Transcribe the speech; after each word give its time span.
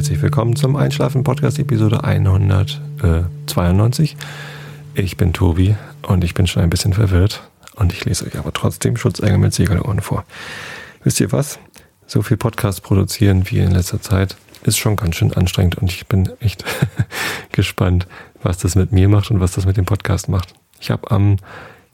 herzlich 0.00 0.22
willkommen 0.22 0.56
zum 0.56 0.76
Einschlafen 0.76 1.24
Podcast 1.24 1.58
Episode 1.58 2.04
192. 2.04 4.16
Ich 4.94 5.18
bin 5.18 5.34
Tobi 5.34 5.76
und 6.00 6.24
ich 6.24 6.32
bin 6.32 6.46
schon 6.46 6.62
ein 6.62 6.70
bisschen 6.70 6.94
verwirrt 6.94 7.42
und 7.76 7.92
ich 7.92 8.06
lese 8.06 8.24
euch 8.24 8.38
aber 8.38 8.54
trotzdem 8.54 8.96
Schutzengel 8.96 9.36
mit 9.36 9.52
Segelohren 9.52 10.00
vor. 10.00 10.24
Wisst 11.04 11.20
ihr 11.20 11.32
was? 11.32 11.58
So 12.06 12.22
viel 12.22 12.38
Podcast 12.38 12.82
produzieren 12.82 13.50
wie 13.50 13.58
in 13.58 13.72
letzter 13.72 14.00
Zeit 14.00 14.38
ist 14.62 14.78
schon 14.78 14.96
ganz 14.96 15.16
schön 15.16 15.34
anstrengend 15.34 15.74
und 15.74 15.92
ich 15.92 16.06
bin 16.06 16.30
echt 16.40 16.64
gespannt, 17.52 18.06
was 18.42 18.56
das 18.56 18.76
mit 18.76 18.92
mir 18.92 19.10
macht 19.10 19.30
und 19.30 19.40
was 19.40 19.52
das 19.52 19.66
mit 19.66 19.76
dem 19.76 19.84
Podcast 19.84 20.30
macht. 20.30 20.54
Ich 20.80 20.90
habe 20.90 21.10
am 21.10 21.36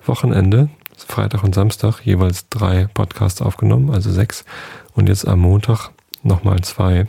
Wochenende, 0.05 0.69
Freitag 0.97 1.43
und 1.43 1.57
Samstag, 1.57 2.02
jeweils 2.02 2.48
drei 2.51 2.87
Podcasts 2.95 3.43
aufgenommen, 3.43 3.91
also 3.91 4.12
sechs. 4.12 4.45
Und 4.93 5.09
jetzt 5.09 5.27
am 5.27 5.41
Montag 5.41 5.91
nochmal 6.23 6.61
zwei. 6.61 7.09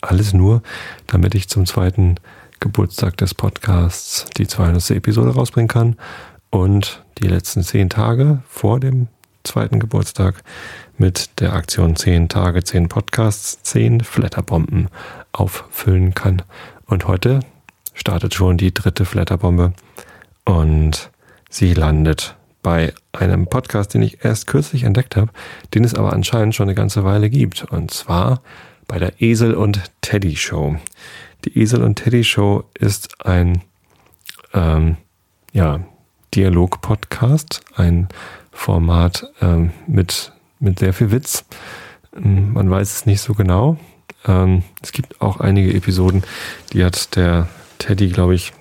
Alles 0.00 0.32
nur, 0.32 0.62
damit 1.06 1.34
ich 1.34 1.48
zum 1.48 1.66
zweiten 1.66 2.16
Geburtstag 2.60 3.16
des 3.16 3.34
Podcasts 3.34 4.26
die 4.36 4.46
200. 4.46 4.90
Episode 4.92 5.34
rausbringen 5.34 5.68
kann 5.68 5.96
und 6.50 7.04
die 7.18 7.26
letzten 7.26 7.62
zehn 7.62 7.88
Tage 7.90 8.42
vor 8.48 8.78
dem 8.80 9.08
zweiten 9.44 9.80
Geburtstag 9.80 10.42
mit 10.98 11.40
der 11.40 11.52
Aktion 11.54 11.96
10 11.96 12.28
Tage, 12.28 12.62
10 12.62 12.88
Podcasts, 12.88 13.62
10 13.62 14.02
Flatterbomben 14.02 14.88
auffüllen 15.32 16.14
kann. 16.14 16.42
Und 16.86 17.06
heute 17.06 17.40
startet 17.94 18.34
schon 18.34 18.56
die 18.56 18.72
dritte 18.72 19.04
Flatterbombe 19.04 19.72
und 20.44 21.10
sie 21.50 21.74
landet 21.74 22.36
bei 22.62 22.94
einem 23.12 23.48
Podcast, 23.48 23.94
den 23.94 24.02
ich 24.02 24.24
erst 24.24 24.46
kürzlich 24.46 24.84
entdeckt 24.84 25.16
habe, 25.16 25.32
den 25.74 25.84
es 25.84 25.94
aber 25.94 26.12
anscheinend 26.12 26.54
schon 26.54 26.68
eine 26.68 26.76
ganze 26.76 27.02
Weile 27.04 27.28
gibt. 27.28 27.64
Und 27.64 27.90
zwar 27.90 28.42
bei 28.92 28.98
der 28.98 29.22
Esel 29.22 29.54
und 29.54 29.80
Teddy 30.02 30.36
Show. 30.36 30.76
Die 31.46 31.58
Esel 31.58 31.82
und 31.82 31.94
Teddy 31.94 32.24
Show 32.24 32.64
ist 32.78 33.24
ein 33.24 33.62
ähm, 34.52 34.98
ja, 35.54 35.80
Dialog-Podcast, 36.34 37.62
ein 37.74 38.08
Format 38.50 39.32
ähm, 39.40 39.70
mit, 39.86 40.32
mit 40.60 40.80
sehr 40.80 40.92
viel 40.92 41.10
Witz. 41.10 41.46
Ähm, 42.14 42.52
man 42.52 42.68
weiß 42.68 42.96
es 42.96 43.06
nicht 43.06 43.22
so 43.22 43.32
genau. 43.32 43.78
Ähm, 44.26 44.62
es 44.82 44.92
gibt 44.92 45.22
auch 45.22 45.40
einige 45.40 45.72
Episoden, 45.72 46.22
die 46.74 46.84
hat 46.84 47.16
der 47.16 47.48
Teddy, 47.78 48.08
glaube 48.08 48.34
ich, 48.34 48.52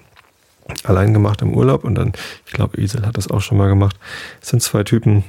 allein 0.86 1.14
gemacht 1.14 1.42
im 1.42 1.54
Urlaub 1.54 1.84
und 1.84 1.96
dann, 1.96 2.14
ich 2.46 2.54
glaube, 2.54 2.80
Isel 2.80 3.06
hat 3.06 3.18
das 3.18 3.30
auch 3.30 3.42
schon 3.42 3.58
mal 3.58 3.68
gemacht. 3.68 3.98
Es 4.42 4.48
sind 4.48 4.64
zwei 4.64 4.86
Typen, 4.86 5.26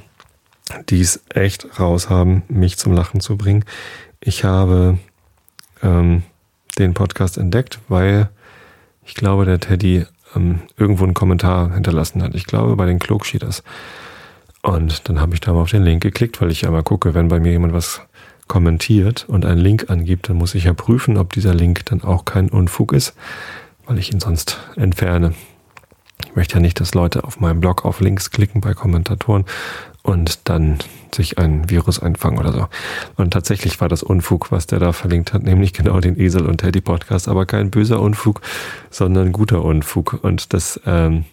die 0.87 1.01
es 1.01 1.21
echt 1.27 1.77
raus 1.77 2.09
haben, 2.09 2.43
mich 2.47 2.77
zum 2.77 2.93
Lachen 2.93 3.19
zu 3.19 3.35
bringen. 3.35 3.65
Ich 4.23 4.43
habe 4.43 4.97
ähm, 5.81 6.23
den 6.77 6.93
Podcast 6.93 7.37
entdeckt, 7.37 7.79
weil 7.87 8.29
ich 9.05 9.15
glaube, 9.15 9.45
der 9.45 9.59
Teddy 9.59 10.05
ähm, 10.35 10.61
irgendwo 10.77 11.03
einen 11.03 11.13
Kommentar 11.13 11.73
hinterlassen 11.73 12.23
hat. 12.23 12.35
Ich 12.35 12.45
glaube, 12.45 12.75
bei 12.75 12.85
den 12.85 12.99
Klugschieders. 12.99 13.63
Und 14.61 15.09
dann 15.09 15.19
habe 15.19 15.33
ich 15.33 15.41
da 15.41 15.51
mal 15.53 15.61
auf 15.61 15.71
den 15.71 15.83
Link 15.83 16.01
geklickt, 16.01 16.39
weil 16.41 16.51
ich 16.51 16.61
ja 16.61 16.71
mal 16.71 16.83
gucke, 16.83 17.13
wenn 17.13 17.27
bei 17.27 17.39
mir 17.39 17.51
jemand 17.51 17.73
was 17.73 18.01
kommentiert 18.47 19.25
und 19.27 19.45
einen 19.45 19.59
Link 19.59 19.89
angibt, 19.89 20.29
dann 20.29 20.37
muss 20.37 20.55
ich 20.55 20.65
ja 20.65 20.73
prüfen, 20.73 21.17
ob 21.17 21.33
dieser 21.33 21.53
Link 21.53 21.85
dann 21.85 22.01
auch 22.01 22.25
kein 22.25 22.49
Unfug 22.49 22.93
ist 22.93 23.13
weil 23.85 23.99
ich 23.99 24.11
ihn 24.11 24.19
sonst 24.19 24.59
entferne. 24.75 25.33
Ich 26.25 26.35
möchte 26.35 26.55
ja 26.55 26.61
nicht, 26.61 26.79
dass 26.79 26.93
Leute 26.93 27.23
auf 27.23 27.39
meinem 27.39 27.59
Blog 27.59 27.85
auf 27.85 27.99
Links 27.99 28.31
klicken 28.31 28.61
bei 28.61 28.73
Kommentatoren 28.73 29.45
und 30.01 30.47
dann 30.49 30.79
sich 31.15 31.37
ein 31.37 31.69
Virus 31.69 31.99
einfangen 31.99 32.39
oder 32.39 32.51
so. 32.51 32.67
Und 33.15 33.31
tatsächlich 33.31 33.79
war 33.81 33.89
das 33.89 34.03
Unfug, 34.03 34.51
was 34.51 34.67
der 34.67 34.79
da 34.79 34.93
verlinkt 34.93 35.33
hat, 35.33 35.43
nämlich 35.43 35.73
genau 35.73 35.99
den 35.99 36.19
Esel 36.19 36.45
und 36.45 36.57
Teddy 36.57 36.81
Podcast, 36.81 37.27
aber 37.27 37.45
kein 37.45 37.71
böser 37.71 37.99
Unfug, 37.99 38.41
sondern 38.89 39.31
guter 39.31 39.63
Unfug. 39.63 40.19
Und 40.21 40.53
das, 40.53 40.79
ähm, 40.85 41.25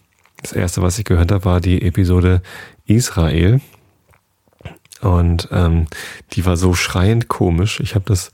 das 0.42 0.52
erste, 0.52 0.82
was 0.82 0.98
ich 0.98 1.04
gehört 1.04 1.32
habe, 1.32 1.44
war 1.44 1.60
die 1.60 1.82
Episode 1.82 2.42
Israel. 2.86 3.60
Und 5.00 5.48
ähm, 5.50 5.86
die 6.32 6.44
war 6.44 6.56
so 6.56 6.74
schreiend 6.74 7.28
komisch. 7.28 7.80
Ich 7.80 7.94
habe 7.94 8.04
das 8.06 8.32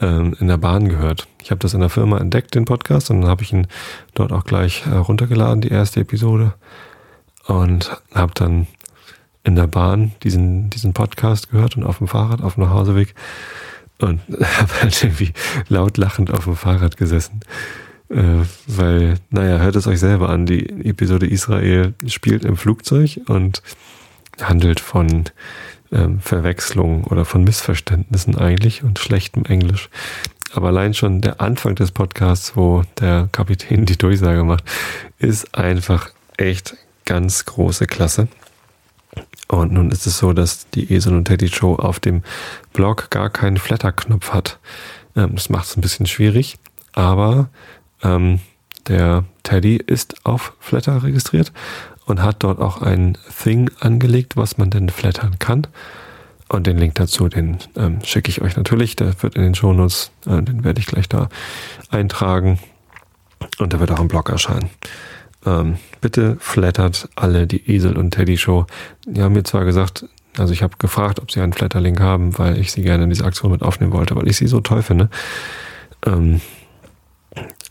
ähm, 0.00 0.36
in 0.40 0.48
der 0.48 0.56
Bahn 0.56 0.88
gehört. 0.88 1.28
Ich 1.42 1.50
habe 1.50 1.60
das 1.60 1.74
in 1.74 1.80
der 1.80 1.88
Firma 1.88 2.18
entdeckt, 2.18 2.54
den 2.54 2.64
Podcast, 2.64 3.10
und 3.10 3.20
dann 3.20 3.30
habe 3.30 3.42
ich 3.42 3.52
ihn 3.52 3.66
dort 4.14 4.32
auch 4.32 4.44
gleich 4.44 4.84
äh, 4.86 4.96
runtergeladen, 4.96 5.60
die 5.60 5.68
erste 5.68 6.00
Episode. 6.00 6.54
Und 7.46 7.90
habe 8.14 8.32
dann 8.34 8.66
in 9.44 9.56
der 9.56 9.66
Bahn 9.66 10.12
diesen, 10.22 10.70
diesen 10.70 10.92
Podcast 10.92 11.50
gehört 11.50 11.76
und 11.76 11.84
auf 11.84 11.98
dem 11.98 12.08
Fahrrad, 12.08 12.42
auf 12.42 12.54
dem 12.54 12.64
Nachhauseweg. 12.64 13.14
Und 13.98 14.20
habe 14.30 14.72
halt 14.80 15.02
irgendwie 15.02 15.32
laut 15.68 15.96
lachend 15.96 16.30
auf 16.30 16.44
dem 16.44 16.56
Fahrrad 16.56 16.96
gesessen. 16.96 17.40
Äh, 18.08 18.44
weil, 18.66 19.16
naja, 19.30 19.58
hört 19.58 19.76
es 19.76 19.86
euch 19.86 20.00
selber 20.00 20.28
an. 20.30 20.46
Die 20.46 20.68
Episode 20.84 21.26
Israel 21.26 21.94
spielt 22.06 22.44
im 22.44 22.56
Flugzeug 22.56 23.20
und 23.26 23.62
handelt 24.40 24.80
von 24.80 25.24
ähm, 25.92 26.20
Verwechslung 26.20 27.04
oder 27.04 27.24
von 27.24 27.44
Missverständnissen 27.44 28.36
eigentlich 28.36 28.82
und 28.82 28.98
schlechtem 28.98 29.44
Englisch. 29.44 29.90
Aber 30.52 30.68
allein 30.68 30.94
schon 30.94 31.20
der 31.20 31.40
Anfang 31.40 31.76
des 31.76 31.92
Podcasts, 31.92 32.56
wo 32.56 32.82
der 32.98 33.28
Kapitän 33.30 33.86
die 33.86 33.96
Durchsage 33.96 34.42
macht, 34.44 34.64
ist 35.18 35.54
einfach 35.54 36.10
echt 36.36 36.76
ganz 37.04 37.44
große 37.44 37.86
Klasse. 37.86 38.28
Und 39.50 39.72
nun 39.72 39.90
ist 39.90 40.06
es 40.06 40.18
so, 40.18 40.32
dass 40.32 40.70
die 40.70 40.92
Esel 40.92 41.12
und 41.12 41.24
Teddy 41.24 41.48
Show 41.48 41.74
auf 41.74 41.98
dem 41.98 42.22
Blog 42.72 43.10
gar 43.10 43.30
keinen 43.30 43.56
Flatter-Knopf 43.56 44.30
hat. 44.30 44.60
Ähm, 45.16 45.34
das 45.34 45.50
macht 45.50 45.66
es 45.66 45.76
ein 45.76 45.80
bisschen 45.80 46.06
schwierig, 46.06 46.56
aber 46.92 47.48
ähm, 48.04 48.38
der 48.86 49.24
Teddy 49.42 49.76
ist 49.76 50.24
auf 50.24 50.52
Flatter 50.60 51.02
registriert 51.02 51.52
und 52.06 52.22
hat 52.22 52.44
dort 52.44 52.60
auch 52.60 52.80
ein 52.80 53.18
Thing 53.42 53.72
angelegt, 53.80 54.36
was 54.36 54.56
man 54.56 54.70
denn 54.70 54.88
flattern 54.88 55.40
kann. 55.40 55.66
Und 56.48 56.68
den 56.68 56.78
Link 56.78 56.94
dazu, 56.94 57.28
den 57.28 57.58
ähm, 57.74 57.98
schicke 58.04 58.30
ich 58.30 58.42
euch 58.42 58.56
natürlich. 58.56 58.94
Der 58.94 59.20
wird 59.20 59.34
in 59.34 59.42
den 59.42 59.56
Shownotes, 59.56 60.12
äh, 60.26 60.42
den 60.42 60.62
werde 60.62 60.78
ich 60.78 60.86
gleich 60.86 61.08
da 61.08 61.28
eintragen. 61.90 62.60
Und 63.58 63.72
der 63.72 63.80
wird 63.80 63.90
auch 63.90 64.00
im 64.00 64.08
Blog 64.08 64.28
erscheinen. 64.28 64.70
Ähm, 65.46 65.76
bitte 66.00 66.36
flattert 66.40 67.08
alle 67.16 67.46
die 67.46 67.70
Esel 67.70 67.96
und 67.96 68.12
Teddy 68.12 68.36
Show. 68.36 68.66
Die 69.06 69.22
haben 69.22 69.32
mir 69.32 69.44
zwar 69.44 69.64
gesagt, 69.64 70.06
also 70.36 70.52
ich 70.52 70.62
habe 70.62 70.76
gefragt, 70.78 71.20
ob 71.20 71.30
sie 71.30 71.40
einen 71.40 71.52
Flatterlink 71.52 72.00
haben, 72.00 72.38
weil 72.38 72.58
ich 72.58 72.72
sie 72.72 72.82
gerne 72.82 73.04
in 73.04 73.10
diese 73.10 73.24
Aktion 73.24 73.50
mit 73.50 73.62
aufnehmen 73.62 73.92
wollte, 73.92 74.14
weil 74.16 74.28
ich 74.28 74.36
sie 74.36 74.46
so 74.46 74.60
toll 74.60 74.82
finde. 74.82 75.08
Ähm, 76.06 76.40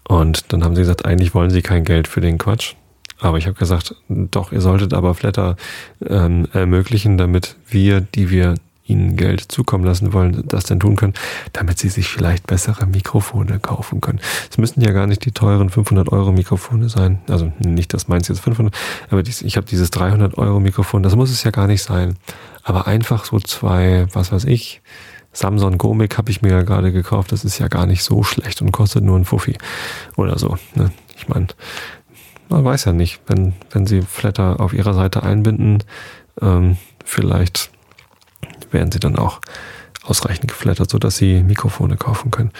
und 0.07 0.51
dann 0.51 0.63
haben 0.63 0.75
sie 0.75 0.81
gesagt, 0.81 1.05
eigentlich 1.05 1.33
wollen 1.35 1.51
sie 1.51 1.61
kein 1.61 1.83
Geld 1.83 2.07
für 2.07 2.21
den 2.21 2.37
Quatsch. 2.37 2.73
Aber 3.19 3.37
ich 3.37 3.47
habe 3.47 3.57
gesagt, 3.57 3.95
doch, 4.07 4.51
ihr 4.51 4.61
solltet 4.61 4.93
aber 4.93 5.13
Flatter 5.13 5.57
ähm, 6.05 6.47
ermöglichen, 6.53 7.17
damit 7.17 7.57
wir, 7.67 8.01
die 8.01 8.29
wir 8.29 8.55
ihnen 8.89 9.15
Geld 9.15 9.51
zukommen 9.51 9.83
lassen 9.83 10.13
wollen, 10.13 10.43
das 10.47 10.65
denn 10.65 10.79
tun 10.79 10.95
können, 10.95 11.13
damit 11.53 11.79
sie 11.79 11.89
sich 11.89 12.07
vielleicht 12.07 12.47
bessere 12.47 12.85
Mikrofone 12.85 13.59
kaufen 13.59 14.01
können. 14.01 14.19
Es 14.49 14.57
müssen 14.57 14.81
ja 14.81 14.91
gar 14.91 15.07
nicht 15.07 15.25
die 15.25 15.31
teuren 15.31 15.69
500 15.69 16.11
Euro 16.11 16.31
Mikrofone 16.31 16.89
sein. 16.89 17.19
Also 17.29 17.51
nicht, 17.59 17.93
dass 17.93 18.07
meins 18.07 18.27
jetzt 18.27 18.41
500, 18.41 18.75
aber 19.09 19.23
dies, 19.23 19.41
ich 19.41 19.57
habe 19.57 19.67
dieses 19.67 19.91
300 19.91 20.37
Euro 20.37 20.59
Mikrofon, 20.59 21.03
das 21.03 21.15
muss 21.15 21.31
es 21.31 21.43
ja 21.43 21.51
gar 21.51 21.67
nicht 21.67 21.83
sein. 21.83 22.15
Aber 22.63 22.87
einfach 22.87 23.25
so 23.25 23.39
zwei, 23.39 24.07
was 24.13 24.31
weiß 24.31 24.45
ich, 24.45 24.81
Samsung 25.31 25.77
Gomic 25.77 26.17
habe 26.17 26.31
ich 26.31 26.41
mir 26.41 26.51
ja 26.51 26.61
gerade 26.63 26.91
gekauft, 26.91 27.31
das 27.31 27.45
ist 27.45 27.59
ja 27.59 27.67
gar 27.67 27.85
nicht 27.85 28.03
so 28.03 28.23
schlecht 28.23 28.61
und 28.61 28.71
kostet 28.71 29.03
nur 29.03 29.17
ein 29.17 29.25
Fuffi 29.25 29.57
oder 30.17 30.39
so. 30.39 30.57
Ne? 30.75 30.91
Ich 31.17 31.27
meine, 31.27 31.47
man 32.49 32.65
weiß 32.65 32.85
ja 32.85 32.93
nicht, 32.93 33.21
wenn, 33.27 33.53
wenn 33.71 33.85
sie 33.85 34.01
Flatter 34.01 34.59
auf 34.59 34.73
ihrer 34.73 34.93
Seite 34.93 35.23
einbinden, 35.23 35.83
ähm, 36.41 36.77
vielleicht 37.05 37.69
werden 38.71 38.91
sie 38.91 38.99
dann 38.99 39.17
auch 39.17 39.39
ausreichend 40.03 40.47
geflattert, 40.47 40.89
sodass 40.89 41.17
sie 41.17 41.43
Mikrofone 41.43 41.97
kaufen 41.97 42.31
können. 42.31 42.51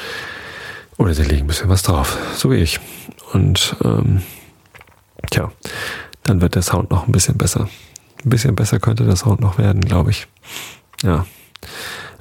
Oder 0.97 1.13
sie 1.13 1.23
legen 1.23 1.45
ein 1.45 1.47
bisschen 1.47 1.69
was 1.69 1.83
drauf, 1.83 2.17
so 2.35 2.51
wie 2.51 2.57
ich. 2.57 2.79
Und 3.33 3.75
ähm, 3.83 4.21
tja, 5.31 5.51
dann 6.23 6.41
wird 6.41 6.55
der 6.55 6.61
Sound 6.61 6.91
noch 6.91 7.07
ein 7.07 7.11
bisschen 7.11 7.37
besser. 7.37 7.69
Ein 8.23 8.29
bisschen 8.29 8.55
besser 8.55 8.79
könnte 8.79 9.05
der 9.05 9.15
Sound 9.15 9.39
noch 9.39 9.57
werden, 9.57 9.81
glaube 9.81 10.11
ich. 10.11 10.27
Ja. 11.03 11.25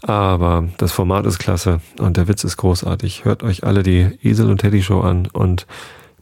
Aber 0.03 0.69
das 0.79 0.93
Format 0.93 1.27
ist 1.27 1.39
klasse 1.39 1.81
und 1.99 2.17
der 2.17 2.29
Witz 2.29 2.45
ist 2.45 2.57
großartig. 2.57 3.25
Hört 3.25 3.43
euch 3.43 3.65
alle 3.65 3.83
die 3.83 4.17
Esel 4.23 4.49
und 4.49 4.59
Teddy 4.59 4.83
Show 4.83 5.01
an 5.01 5.27
und 5.27 5.67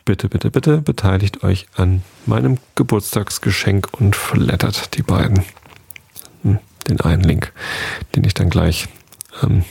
bitte, 0.07 0.31
bitte, 0.31 0.51
bitte 0.51 0.79
beteiligt 0.79 1.45
euch 1.45 1.67
an 1.77 2.03
meinem 2.25 2.57
Geburtstagsgeschenk 2.75 3.89
und 3.93 4.17
flattert 4.17 4.97
die 4.97 5.03
beiden. 5.03 5.45
Den 6.89 7.01
einen 7.01 7.23
Link, 7.23 7.53
den 8.15 8.25
ich 8.25 8.35
dann 8.35 8.51
gleich 8.51 8.89
ähm, 9.43 9.65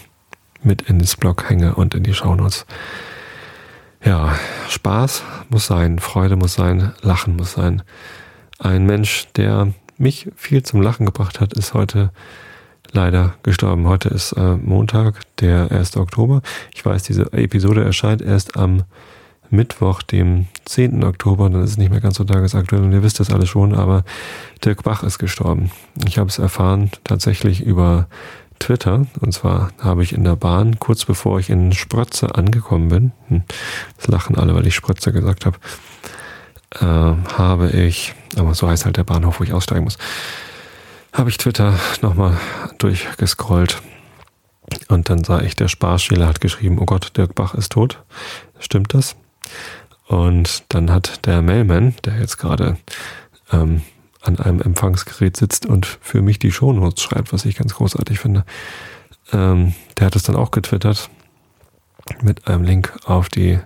mit 0.63 0.83
in 0.83 0.99
ins 0.99 1.15
Blog 1.15 1.49
hänge 1.49 1.75
und 1.75 1.95
in 1.95 2.03
die 2.03 2.13
Shownotes. 2.13 2.65
Ja, 4.03 4.37
Spaß 4.69 5.23
muss 5.49 5.65
sein, 5.65 5.99
Freude 5.99 6.35
muss 6.35 6.53
sein, 6.53 6.93
Lachen 7.01 7.35
muss 7.35 7.53
sein. 7.53 7.81
Ein 8.59 8.85
Mensch, 8.85 9.27
der 9.35 9.73
mich 9.97 10.29
viel 10.35 10.63
zum 10.63 10.81
Lachen 10.81 11.05
gebracht 11.05 11.39
hat, 11.39 11.53
ist 11.53 11.73
heute 11.73 12.11
leider 12.91 13.35
gestorben. 13.43 13.87
Heute 13.87 14.09
ist 14.09 14.33
äh, 14.33 14.55
Montag, 14.55 15.21
der 15.39 15.71
1. 15.71 15.97
Oktober. 15.97 16.41
Ich 16.73 16.85
weiß, 16.85 17.03
diese 17.03 17.31
Episode 17.33 17.83
erscheint 17.83 18.21
erst 18.21 18.57
am 18.57 18.83
Mittwoch, 19.49 20.01
dem 20.01 20.47
10. 20.65 21.03
Oktober, 21.03 21.49
dann 21.49 21.63
ist 21.63 21.71
es 21.71 21.77
nicht 21.77 21.91
mehr 21.91 22.01
ganz 22.01 22.17
so 22.17 22.23
tagesaktuell 22.23 22.83
und 22.83 22.91
ihr 22.91 23.03
wisst 23.03 23.19
das 23.19 23.31
alle 23.31 23.45
schon, 23.45 23.73
aber 23.73 24.03
Dirk 24.63 24.83
Bach 24.83 25.03
ist 25.03 25.19
gestorben. 25.19 25.71
Ich 26.07 26.17
habe 26.17 26.29
es 26.29 26.39
erfahren 26.39 26.91
tatsächlich 27.03 27.61
über 27.61 28.07
Twitter 28.59 29.05
und 29.19 29.33
zwar 29.33 29.71
habe 29.79 30.03
ich 30.03 30.13
in 30.13 30.23
der 30.23 30.35
Bahn, 30.35 30.79
kurz 30.79 31.05
bevor 31.05 31.39
ich 31.39 31.49
in 31.49 31.71
Sprötze 31.73 32.35
angekommen 32.35 32.89
bin, 32.89 33.11
hm, 33.27 33.43
das 33.97 34.07
lachen 34.07 34.37
alle, 34.37 34.55
weil 34.55 34.67
ich 34.67 34.75
Sprötze 34.75 35.11
gesagt 35.11 35.45
habe, 35.45 35.57
äh, 36.79 37.33
habe 37.37 37.69
ich, 37.71 38.13
aber 38.37 38.53
so 38.53 38.67
heißt 38.67 38.85
halt 38.85 38.97
der 38.97 39.03
Bahnhof, 39.03 39.39
wo 39.39 39.43
ich 39.43 39.53
aussteigen 39.53 39.83
muss, 39.83 39.97
habe 41.13 41.29
ich 41.29 41.37
Twitter 41.37 41.73
nochmal 42.01 42.37
durchgescrollt 42.77 43.81
und 44.87 45.09
dann 45.09 45.23
sah 45.23 45.41
ich, 45.41 45.55
der 45.55 45.67
Sparschäler 45.67 46.27
hat 46.27 46.41
geschrieben, 46.41 46.77
oh 46.79 46.85
Gott, 46.85 47.15
Dirk 47.17 47.35
Bach 47.35 47.53
ist 47.53 47.71
tot. 47.71 48.03
Stimmt 48.59 48.93
das? 48.93 49.15
Und 50.07 50.63
dann 50.69 50.91
hat 50.91 51.25
der 51.25 51.41
Mailman, 51.41 51.95
der 52.05 52.19
jetzt 52.19 52.37
gerade 52.37 52.77
ähm, 53.51 53.81
an 54.21 54.39
einem 54.39 54.61
Empfangsgerät 54.61 55.37
sitzt 55.37 55.65
und 55.65 55.85
für 56.01 56.21
mich 56.21 56.39
die 56.39 56.51
Shownotes 56.51 57.03
schreibt, 57.03 57.33
was 57.33 57.45
ich 57.45 57.55
ganz 57.55 57.73
großartig 57.75 58.19
finde, 58.19 58.43
ähm, 59.31 59.73
der 59.97 60.07
hat 60.07 60.15
es 60.15 60.23
dann 60.23 60.35
auch 60.35 60.51
getwittert 60.51 61.09
mit 62.21 62.47
einem 62.47 62.63
Link 62.63 62.93
auf 63.05 63.29
die 63.29 63.59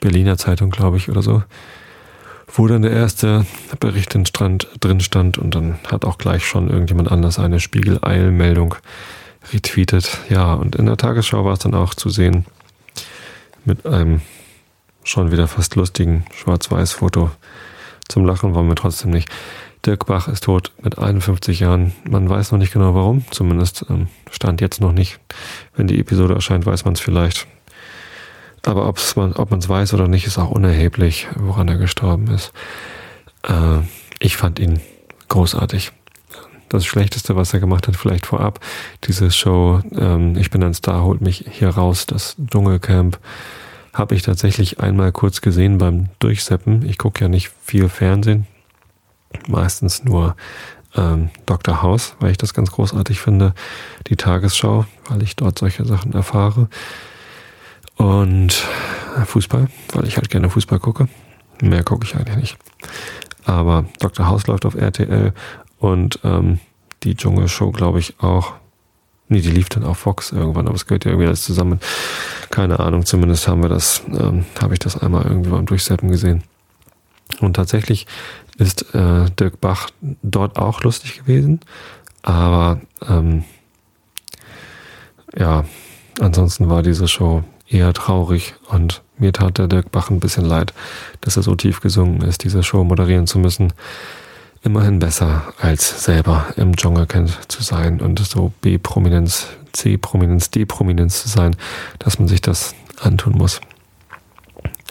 Berliner 0.00 0.36
Zeitung, 0.36 0.70
glaube 0.70 0.96
ich, 0.96 1.08
oder 1.08 1.22
so, 1.22 1.42
wo 2.52 2.66
dann 2.66 2.82
der 2.82 2.92
erste 2.92 3.46
Bericht 3.78 4.14
drin 4.14 5.00
stand 5.00 5.38
und 5.38 5.54
dann 5.54 5.78
hat 5.90 6.04
auch 6.04 6.18
gleich 6.18 6.44
schon 6.44 6.70
irgendjemand 6.70 7.10
anders 7.10 7.38
eine 7.38 7.60
Spiegel-Eilmeldung 7.60 8.76
retweetet. 9.52 10.18
Ja, 10.28 10.54
und 10.54 10.76
in 10.76 10.86
der 10.86 10.96
Tagesschau 10.96 11.44
war 11.44 11.52
es 11.54 11.60
dann 11.60 11.74
auch 11.74 11.94
zu 11.94 12.10
sehen 12.10 12.46
mit 13.64 13.86
einem 13.86 14.22
schon 15.08 15.32
wieder 15.32 15.48
fast 15.48 15.74
lustigen 15.74 16.24
Schwarz-Weiß-Foto. 16.34 17.30
Zum 18.08 18.26
Lachen 18.26 18.54
wollen 18.54 18.68
wir 18.68 18.74
trotzdem 18.74 19.10
nicht. 19.10 19.28
Dirk 19.86 20.06
Bach 20.06 20.28
ist 20.28 20.44
tot 20.44 20.72
mit 20.82 20.98
51 20.98 21.60
Jahren. 21.60 21.92
Man 22.08 22.28
weiß 22.28 22.52
noch 22.52 22.58
nicht 22.58 22.72
genau 22.72 22.94
warum. 22.94 23.24
Zumindest 23.30 23.86
ähm, 23.88 24.08
stand 24.30 24.60
jetzt 24.60 24.80
noch 24.80 24.92
nicht. 24.92 25.18
Wenn 25.74 25.86
die 25.86 25.98
Episode 25.98 26.34
erscheint, 26.34 26.66
weiß 26.66 26.84
man 26.84 26.94
es 26.94 27.00
vielleicht. 27.00 27.46
Aber 28.66 28.86
ob's 28.86 29.16
man, 29.16 29.32
ob 29.32 29.50
man 29.50 29.60
es 29.60 29.68
weiß 29.68 29.94
oder 29.94 30.08
nicht, 30.08 30.26
ist 30.26 30.36
auch 30.36 30.50
unerheblich, 30.50 31.26
woran 31.36 31.68
er 31.68 31.78
gestorben 31.78 32.28
ist. 32.28 32.52
Äh, 33.44 33.80
ich 34.18 34.36
fand 34.36 34.58
ihn 34.58 34.80
großartig. 35.28 35.92
Das 36.68 36.84
Schlechteste, 36.84 37.34
was 37.34 37.54
er 37.54 37.60
gemacht 37.60 37.88
hat, 37.88 37.96
vielleicht 37.96 38.26
vorab, 38.26 38.60
diese 39.04 39.30
Show, 39.30 39.80
ähm, 39.96 40.36
ich 40.36 40.50
bin 40.50 40.62
ein 40.62 40.74
Star, 40.74 41.02
holt 41.02 41.22
mich 41.22 41.46
hier 41.50 41.70
raus, 41.70 42.04
das 42.04 42.36
Dschungelcamp 42.50 43.18
habe 43.98 44.14
ich 44.14 44.22
tatsächlich 44.22 44.80
einmal 44.80 45.10
kurz 45.10 45.40
gesehen 45.40 45.78
beim 45.78 46.08
Durchseppen. 46.20 46.88
Ich 46.88 46.98
gucke 46.98 47.24
ja 47.24 47.28
nicht 47.28 47.50
viel 47.64 47.88
Fernsehen, 47.88 48.46
meistens 49.48 50.04
nur 50.04 50.36
ähm, 50.96 51.30
Dr. 51.46 51.82
House, 51.82 52.14
weil 52.20 52.30
ich 52.30 52.38
das 52.38 52.54
ganz 52.54 52.70
großartig 52.70 53.20
finde. 53.20 53.54
Die 54.06 54.16
Tagesschau, 54.16 54.86
weil 55.08 55.22
ich 55.22 55.34
dort 55.36 55.58
solche 55.58 55.84
Sachen 55.84 56.12
erfahre. 56.12 56.68
Und 57.96 58.64
Fußball, 59.24 59.66
weil 59.92 60.06
ich 60.06 60.16
halt 60.16 60.30
gerne 60.30 60.48
Fußball 60.48 60.78
gucke. 60.78 61.08
Mehr 61.60 61.82
gucke 61.82 62.06
ich 62.06 62.14
eigentlich 62.14 62.36
nicht. 62.36 62.58
Aber 63.44 63.86
Dr. 63.98 64.28
House 64.28 64.46
läuft 64.46 64.64
auf 64.64 64.76
RTL 64.76 65.32
und 65.78 66.20
ähm, 66.22 66.60
die 67.02 67.16
Dschungelshow, 67.16 67.72
glaube 67.72 67.98
ich, 67.98 68.20
auch. 68.20 68.54
Nee, 69.28 69.40
die 69.40 69.50
lief 69.50 69.68
dann 69.68 69.84
auf 69.84 69.98
Fox 69.98 70.32
irgendwann, 70.32 70.66
aber 70.66 70.76
es 70.76 70.86
gehört 70.86 71.04
ja 71.04 71.10
irgendwie 71.10 71.26
alles 71.26 71.42
zusammen. 71.42 71.80
Keine 72.50 72.80
Ahnung, 72.80 73.04
zumindest 73.04 73.46
haben 73.46 73.62
wir 73.62 73.68
das, 73.68 74.02
ähm, 74.08 74.46
habe 74.60 74.72
ich 74.72 74.78
das 74.78 74.96
einmal 74.96 75.24
irgendwie 75.24 75.50
beim 75.50 75.66
Durchseppen 75.66 76.10
gesehen. 76.10 76.42
Und 77.40 77.54
tatsächlich 77.54 78.06
ist 78.56 78.94
äh, 78.94 79.26
Dirk 79.38 79.60
Bach 79.60 79.90
dort 80.22 80.58
auch 80.58 80.82
lustig 80.82 81.18
gewesen, 81.18 81.60
aber 82.22 82.80
ähm, 83.06 83.44
ja, 85.36 85.64
ansonsten 86.20 86.68
war 86.70 86.82
diese 86.82 87.06
Show 87.06 87.44
eher 87.68 87.92
traurig 87.92 88.54
und 88.68 89.02
mir 89.18 89.32
tat 89.32 89.58
der 89.58 89.68
Dirk 89.68 89.92
Bach 89.92 90.10
ein 90.10 90.20
bisschen 90.20 90.46
leid, 90.46 90.72
dass 91.20 91.36
er 91.36 91.42
so 91.42 91.54
tief 91.54 91.80
gesungen 91.80 92.22
ist, 92.22 92.44
diese 92.44 92.62
Show 92.62 92.82
moderieren 92.82 93.26
zu 93.26 93.38
müssen 93.38 93.72
immerhin 94.62 94.98
besser, 94.98 95.52
als 95.60 96.04
selber 96.04 96.46
im 96.56 96.76
Dschungelcamp 96.76 97.30
zu 97.48 97.62
sein 97.62 98.00
und 98.00 98.18
so 98.18 98.52
B-Prominenz, 98.60 99.48
C-Prominenz, 99.72 100.50
D-Prominenz 100.50 101.22
zu 101.22 101.28
sein, 101.28 101.56
dass 101.98 102.18
man 102.18 102.28
sich 102.28 102.40
das 102.40 102.74
antun 103.00 103.34
muss, 103.34 103.60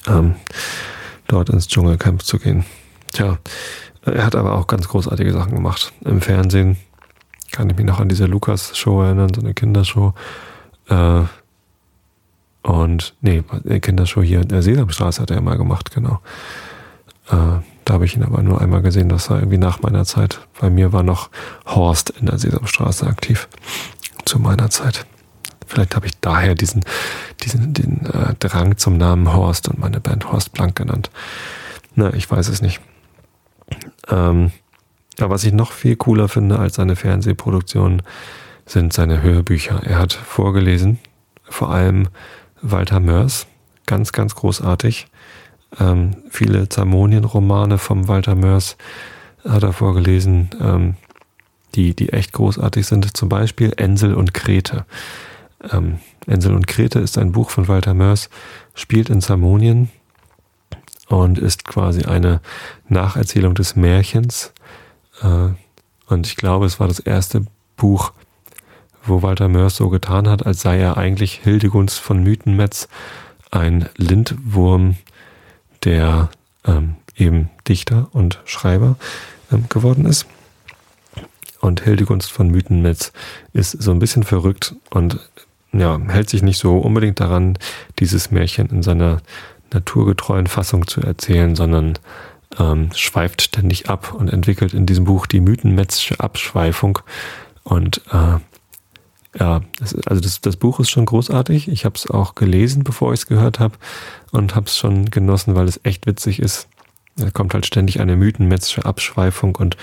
ähm, 0.08 0.36
dort 1.28 1.50
ins 1.50 1.68
Dschungelcamp 1.68 2.24
zu 2.24 2.40
gehen. 2.40 2.66
Tja, 3.14 3.38
er 4.06 4.26
hat 4.26 4.36
aber 4.36 4.54
auch 4.54 4.68
ganz 4.68 4.88
großartige 4.88 5.34
Sachen 5.34 5.54
gemacht. 5.54 5.92
Im 6.06 6.22
Fernsehen 6.22 6.78
kann 7.52 7.70
ich 7.70 7.78
mich 7.78 7.86
noch 7.86 8.00
an 8.00 8.10
diese 8.10 8.26
Lukas-Show 8.26 9.02
erinnern, 9.02 9.34
so 9.34 9.42
eine 9.42 9.54
Kindershow. 9.54 10.14
Äh, 10.90 11.24
und 12.64 13.16
nee, 13.22 13.44
Kindershow 13.82 14.22
hier 14.22 14.42
in 14.42 14.50
der 14.50 14.62
Sesamstraße 14.62 15.22
hat 15.22 15.32
er 15.32 15.42
mal 15.42 15.58
gemacht, 15.58 15.94
genau. 15.94 16.20
Äh, 17.30 17.60
da 17.88 17.94
habe 17.94 18.04
ich 18.04 18.18
ihn 18.18 18.24
aber 18.24 18.42
nur 18.42 18.60
einmal 18.60 18.82
gesehen, 18.82 19.08
das 19.08 19.30
war 19.30 19.38
irgendwie 19.38 19.58
nach 19.58 19.82
meiner 19.82 20.04
Zeit. 20.04 20.42
Bei 20.60 20.70
mir 20.70 20.92
war 20.92 21.04
noch 21.04 21.30
Horst 21.66 22.10
in 22.10 22.26
der 22.26 22.38
Sesamstraße 22.38 23.08
aktiv. 23.08 23.48
Zu 24.26 24.40
meiner 24.40 24.70
Zeit. 24.70 25.06
Vielleicht 25.66 25.96
habe 25.96 26.06
ich 26.06 26.20
daher 26.20 26.54
diesen, 26.54 26.84
diesen 27.44 27.74
den 27.74 28.06
äh, 28.08 28.34
Drang 28.40 28.76
zum 28.76 28.98
Namen 28.98 29.32
Horst 29.32 29.70
und 29.70 29.80
meine 29.80 30.02
Band 30.02 30.30
Horst 30.30 30.52
Blank 30.52 30.76
genannt. 30.76 31.12
Na, 31.96 32.14
ich 32.14 32.30
weiß 32.30 32.50
es 32.50 32.62
nicht. 32.62 32.82
Ähm, 34.10 34.52
aber 35.18 35.30
was 35.30 35.46
ich 35.46 35.54
noch 35.54 35.72
viel 35.72 35.96
cooler 35.96 36.28
finde 36.28 36.60
als 36.60 36.76
seine 36.76 36.98
Fernsehproduktionen, 36.98 38.02
sind 38.66 38.92
seine 38.92 39.22
Hörbücher. 39.22 39.82
Er 39.86 39.98
hat 39.98 40.12
vorgelesen, 40.12 41.00
vor 41.44 41.72
allem 41.72 42.10
Walter 42.62 43.00
Mörs, 43.00 43.48
ganz, 43.86 44.12
ganz 44.12 44.36
großartig. 44.36 45.08
Ähm, 45.80 46.18
viele 46.30 46.70
Zamonien-Romane 46.70 47.78
vom 47.78 48.08
Walter 48.08 48.36
Mörs 48.36 48.78
hat 49.44 49.64
er 49.64 49.74
vorgelesen, 49.74 50.50
ähm, 50.62 50.96
die, 51.76 51.94
die 51.94 52.10
echt 52.10 52.34
großartig 52.34 52.86
sind. 52.88 53.16
Zum 53.16 53.30
Beispiel 53.30 53.74
Ensel 53.78 54.14
und 54.14 54.34
Krete. 54.34 54.86
Ähm, 55.72 56.00
Ensel 56.26 56.54
und 56.54 56.68
Krete 56.68 57.00
ist 57.00 57.18
ein 57.18 57.32
Buch 57.32 57.50
von 57.50 57.68
Walter 57.68 57.94
Mörs, 57.94 58.30
spielt 58.74 59.10
in 59.10 59.22
Zamonien 59.22 59.90
und 61.08 61.38
ist 61.38 61.66
quasi 61.66 62.04
eine 62.04 62.42
Nacherzählung 62.88 63.56
des 63.56 63.76
Märchens. 63.76 64.54
Äh, 65.22 65.50
und 66.08 66.28
ich 66.28 66.36
glaube, 66.36 66.66
es 66.66 66.80
war 66.80 66.88
das 66.88 67.00
erste 67.00 67.46
Buch, 67.76 68.14
wo 69.06 69.22
Walter 69.22 69.48
Mörs 69.48 69.78
so 69.78 69.90
getan 69.90 70.28
hat, 70.28 70.46
als 70.46 70.62
sei 70.62 70.80
er 70.80 70.98
eigentlich 70.98 71.36
Hildegunst 71.36 72.00
von 72.00 72.24
Mythenmetz, 72.24 72.88
ein 73.52 73.88
Lindwurm, 73.96 74.96
der 75.88 76.30
ähm, 76.66 76.96
eben 77.16 77.50
Dichter 77.68 78.10
und 78.12 78.42
Schreiber 78.44 78.98
ähm, 79.52 79.66
geworden 79.70 80.06
ist. 80.06 80.26
Und 81.62 81.82
Hildegunst 81.82 82.30
von 82.30 82.50
Mythenmetz 82.50 83.14
ist 83.54 83.72
so 83.72 83.92
ein 83.92 84.00
bisschen 84.00 84.24
verrückt 84.24 84.76
und 84.90 85.18
ja, 85.72 85.98
hält 86.08 86.30
sich 86.30 86.44
nicht 86.44 86.60
so 86.60 86.78
unbedingt 86.78 87.22
daran, 87.22 87.58
dieses 88.00 88.32
Märchen 88.32 88.70
in 88.70 88.84
seiner 88.84 89.22
naturgetreuen 89.74 90.48
Fassung 90.48 90.88
zu 90.88 91.02
erzählen, 91.02 91.56
sondern 91.56 91.98
ähm, 92.60 92.90
schweift 92.94 93.42
ständig 93.42 93.90
ab 93.90 94.14
und 94.14 94.32
entwickelt 94.32 94.74
in 94.74 94.86
diesem 94.86 95.06
Buch 95.06 95.26
die 95.26 95.40
Mythenmetzsche 95.40 96.20
Abschweifung. 96.20 97.00
Und 97.64 98.02
äh, 98.12 98.40
ja, 99.38 99.62
das, 99.80 99.96
also 100.08 100.22
das, 100.22 100.42
das 100.42 100.58
Buch 100.58 100.80
ist 100.80 100.90
schon 100.90 101.06
großartig. 101.06 101.68
Ich 101.68 101.86
habe 101.86 101.96
es 101.96 102.10
auch 102.10 102.36
gelesen, 102.36 102.84
bevor 102.84 103.14
ich 103.14 103.22
es 103.22 103.28
gehört 103.28 103.60
habe 103.60 103.76
und 104.32 104.56
habe 104.56 104.68
es 104.68 104.78
schon 104.78 105.10
genossen, 105.12 105.56
weil 105.56 105.68
es 105.68 105.80
echt 105.84 106.06
witzig 106.06 106.40
ist. 106.40 106.68
Da 107.16 107.32
kommt 107.32 107.54
halt 107.54 107.66
ständig 107.66 108.00
eine 108.00 108.16
mythenmetzische 108.16 108.86
Abschweifung 108.86 109.56
und 109.56 109.78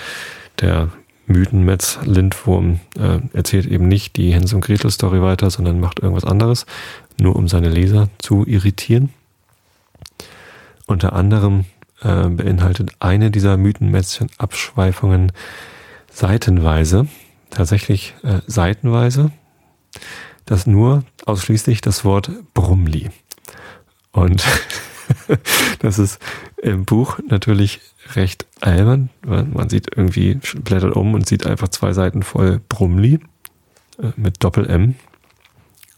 der 0.61 0.89
Mythenmetz 1.27 1.99
Lindwurm 2.05 2.79
äh, 2.97 3.19
erzählt 3.33 3.65
eben 3.65 3.87
nicht 3.87 4.15
die 4.15 4.33
Hens 4.33 4.53
und 4.53 4.61
Gretel 4.61 4.91
Story 4.91 5.21
weiter, 5.21 5.49
sondern 5.49 5.79
macht 5.79 5.99
irgendwas 5.99 6.23
anderes, 6.23 6.65
nur 7.19 7.35
um 7.35 7.47
seine 7.47 7.69
Leser 7.69 8.09
zu 8.19 8.45
irritieren. 8.45 9.09
Unter 10.85 11.13
anderem 11.13 11.65
äh, 12.01 12.27
beinhaltet 12.29 12.91
eine 12.99 13.31
dieser 13.31 13.57
Mythenmetzchen 13.57 14.29
Abschweifungen 14.37 15.31
seitenweise, 16.11 17.07
tatsächlich 17.55 18.13
äh, 18.23 18.41
seitenweise, 18.45 19.31
das 20.45 20.67
nur 20.67 21.03
ausschließlich 21.25 21.81
das 21.81 22.05
Wort 22.05 22.29
Brumli. 22.53 23.09
Und 24.11 24.43
das 25.79 25.97
ist 25.97 26.19
im 26.61 26.85
Buch 26.85 27.19
natürlich 27.27 27.81
recht 28.13 28.45
albern, 28.61 29.09
man 29.25 29.69
sieht 29.69 29.87
irgendwie, 29.95 30.35
blättert 30.35 30.95
um 30.95 31.15
und 31.15 31.27
sieht 31.27 31.47
einfach 31.47 31.69
zwei 31.69 31.93
Seiten 31.93 32.21
voll 32.21 32.61
Brumli. 32.69 33.19
äh, 34.01 34.11
mit 34.15 34.43
Doppel-M 34.43 34.95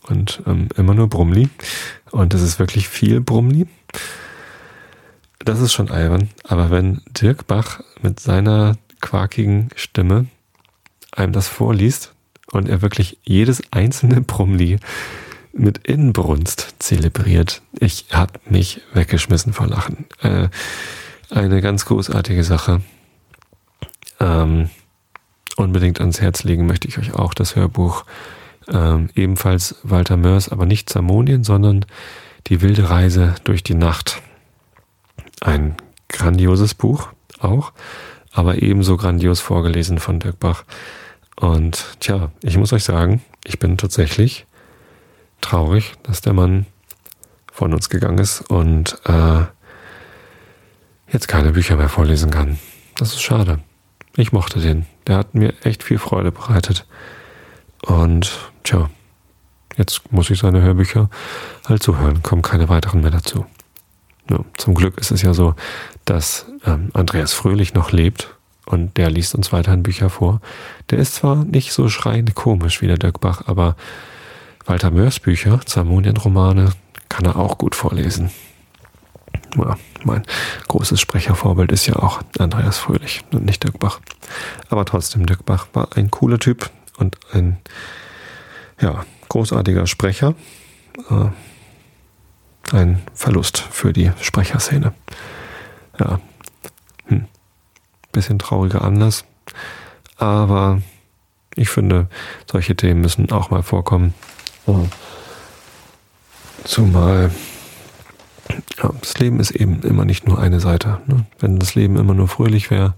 und 0.04 0.42
ähm, 0.46 0.70
immer 0.78 0.94
nur 0.94 1.10
Brumli. 1.10 1.50
Und 2.12 2.34
das 2.34 2.42
ist 2.42 2.60
wirklich 2.60 2.88
viel 2.88 3.22
Brumli. 3.22 3.68
Das 5.40 5.60
ist 5.60 5.74
schon 5.74 5.90
albern. 5.90 6.30
Aber 6.44 6.72
wenn 6.72 7.02
Dirk 7.10 7.48
Bach 7.48 7.82
mit 8.02 8.20
seiner 8.20 8.78
quakigen 9.02 9.70
Stimme 9.76 10.28
einem 11.18 11.34
das 11.34 11.48
vorliest 11.48 12.14
und 12.52 12.70
er 12.70 12.82
wirklich 12.82 13.18
jedes 13.24 13.62
einzelne 13.72 14.22
Brumli 14.22 14.78
mit 15.54 15.80
Inbrunst 15.88 16.76
zelebriert, 16.80 17.62
ich 17.80 18.06
habe 18.12 18.34
mich 18.46 18.82
weggeschmissen 18.94 19.54
vor 19.54 19.68
Lachen. 19.68 20.06
Äh, 20.22 20.50
eine 21.30 21.62
ganz 21.62 21.86
großartige 21.86 22.44
Sache. 22.44 22.82
Ähm, 24.20 24.70
unbedingt 25.58 26.00
ans 26.00 26.22
Herz 26.22 26.44
legen 26.44 26.68
möchte 26.68 26.88
ich 26.88 27.00
euch 27.00 27.14
auch 27.14 27.34
das 27.34 27.56
Hörbuch 27.56 28.06
ähm, 28.68 29.10
ebenfalls 29.16 29.76
Walter 29.84 30.18
Mörs, 30.18 30.50
aber 30.50 30.66
nicht 30.66 30.90
Zamonien, 30.90 31.44
sondern 31.44 31.86
Die 32.48 32.62
wilde 32.62 32.90
Reise 32.90 33.36
durch 33.44 33.62
die 33.62 33.76
Nacht. 33.76 34.22
Ein 35.42 35.76
grandioses 36.08 36.74
Buch 36.74 37.10
auch, 37.40 37.74
aber 38.32 38.62
ebenso 38.62 38.96
grandios 38.96 39.42
vorgelesen 39.42 40.00
von 40.00 40.20
Dirk 40.20 40.40
Bach. 40.40 40.64
Und 41.40 41.98
tja, 42.00 42.32
ich 42.42 42.58
muss 42.58 42.74
euch 42.74 42.84
sagen, 42.84 43.22
ich 43.44 43.60
bin 43.60 43.78
tatsächlich 43.78 44.46
traurig, 45.40 45.94
dass 46.04 46.22
der 46.22 46.34
Mann 46.34 46.66
von 47.52 47.74
uns 47.74 47.90
gegangen 47.90 48.18
ist 48.18 48.42
und 48.42 49.00
äh, 49.06 49.44
jetzt 51.12 51.28
keine 51.28 51.52
Bücher 51.52 51.76
mehr 51.76 51.90
vorlesen 51.90 52.32
kann. 52.32 52.60
Das 52.98 53.14
ist 53.14 53.22
schade. 53.22 53.60
Ich 54.16 54.32
mochte 54.32 54.60
den. 54.60 54.88
Der 55.06 55.18
hat 55.18 55.36
mir 55.36 55.54
echt 55.64 55.84
viel 55.84 56.00
Freude 56.00 56.32
bereitet. 56.32 56.88
Und 57.84 58.52
tja, 58.64 58.90
jetzt 59.78 60.12
muss 60.12 60.32
ich 60.32 60.40
seine 60.40 60.62
Hörbücher 60.62 61.10
halt 61.68 61.84
zuhören, 61.84 62.24
kommen 62.24 62.42
keine 62.42 62.68
weiteren 62.68 63.02
mehr 63.02 63.12
dazu. 63.12 63.46
Ja, 64.30 64.40
zum 64.58 64.74
Glück 64.74 64.98
ist 64.98 65.12
es 65.12 65.22
ja 65.22 65.34
so, 65.36 65.56
dass 66.06 66.48
ähm, 66.66 66.90
Andreas 66.94 67.34
Fröhlich 67.34 67.76
noch 67.76 67.92
lebt 67.92 68.37
und 68.68 68.98
der 68.98 69.10
liest 69.10 69.34
uns 69.34 69.52
weiterhin 69.52 69.84
Bücher 69.84 70.10
vor. 70.10 70.42
Der 70.90 71.00
ist 71.00 71.16
zwar 71.16 71.36
nicht 71.36 71.72
so 71.72 71.90
schreiend 71.90 72.36
komisch 72.36 72.82
wie 72.82 72.88
der 72.88 72.98
Dirk 72.98 73.22
Bach, 73.22 73.44
aber 73.48 73.76
Walter 74.66 74.92
Mörs 74.92 75.20
Bücher, 75.20 75.62
Zamonien-Romane, 75.66 76.72
kann 77.10 77.26
er 77.26 77.38
auch 77.38 77.58
gut 77.58 77.76
vorlesen. 77.76 78.30
Ja, 79.56 79.78
mein 80.04 80.24
großes 80.68 81.00
Sprechervorbild 81.00 81.72
ist 81.72 81.88
ja 81.88 81.96
auch 81.96 82.22
Andreas 82.38 82.78
Fröhlich 82.78 83.22
und 83.32 83.46
nicht 83.46 83.64
Dirk 83.64 83.80
Bach. 83.80 84.02
Aber 84.70 84.84
trotzdem, 84.84 85.26
Dirk 85.26 85.46
Bach 85.46 85.68
war 85.74 85.96
ein 85.96 86.12
cooler 86.12 86.38
Typ 86.38 86.70
und 86.98 87.18
ein 87.32 87.58
ja, 88.82 89.06
großartiger 89.30 89.88
Sprecher. 89.88 90.36
Äh, 91.10 92.76
ein 92.76 93.02
Verlust 93.14 93.60
für 93.60 93.94
die 93.94 94.12
Sprecherszene. 94.20 94.94
Ja. 96.00 96.20
Bisschen 98.18 98.40
trauriger 98.40 98.84
Anlass. 98.84 99.26
Aber 100.18 100.82
ich 101.56 101.70
finde, 101.70 102.08
solche 102.52 102.76
Themen 102.76 103.02
müssen 103.02 103.32
auch 103.32 103.50
mal 103.50 103.64
vorkommen. 103.64 104.14
Zumal 106.64 107.32
ja, 108.82 108.92
das 109.02 109.18
Leben 109.18 109.40
ist 109.40 109.52
eben 109.52 109.82
immer 109.82 110.06
nicht 110.06 110.28
nur 110.28 110.40
eine 110.40 110.60
Seite. 110.60 111.00
Ne? 111.08 111.26
Wenn 111.40 111.60
das 111.60 111.76
Leben 111.76 111.98
immer 111.98 112.14
nur 112.14 112.28
fröhlich 112.28 112.70
wäre, 112.72 112.94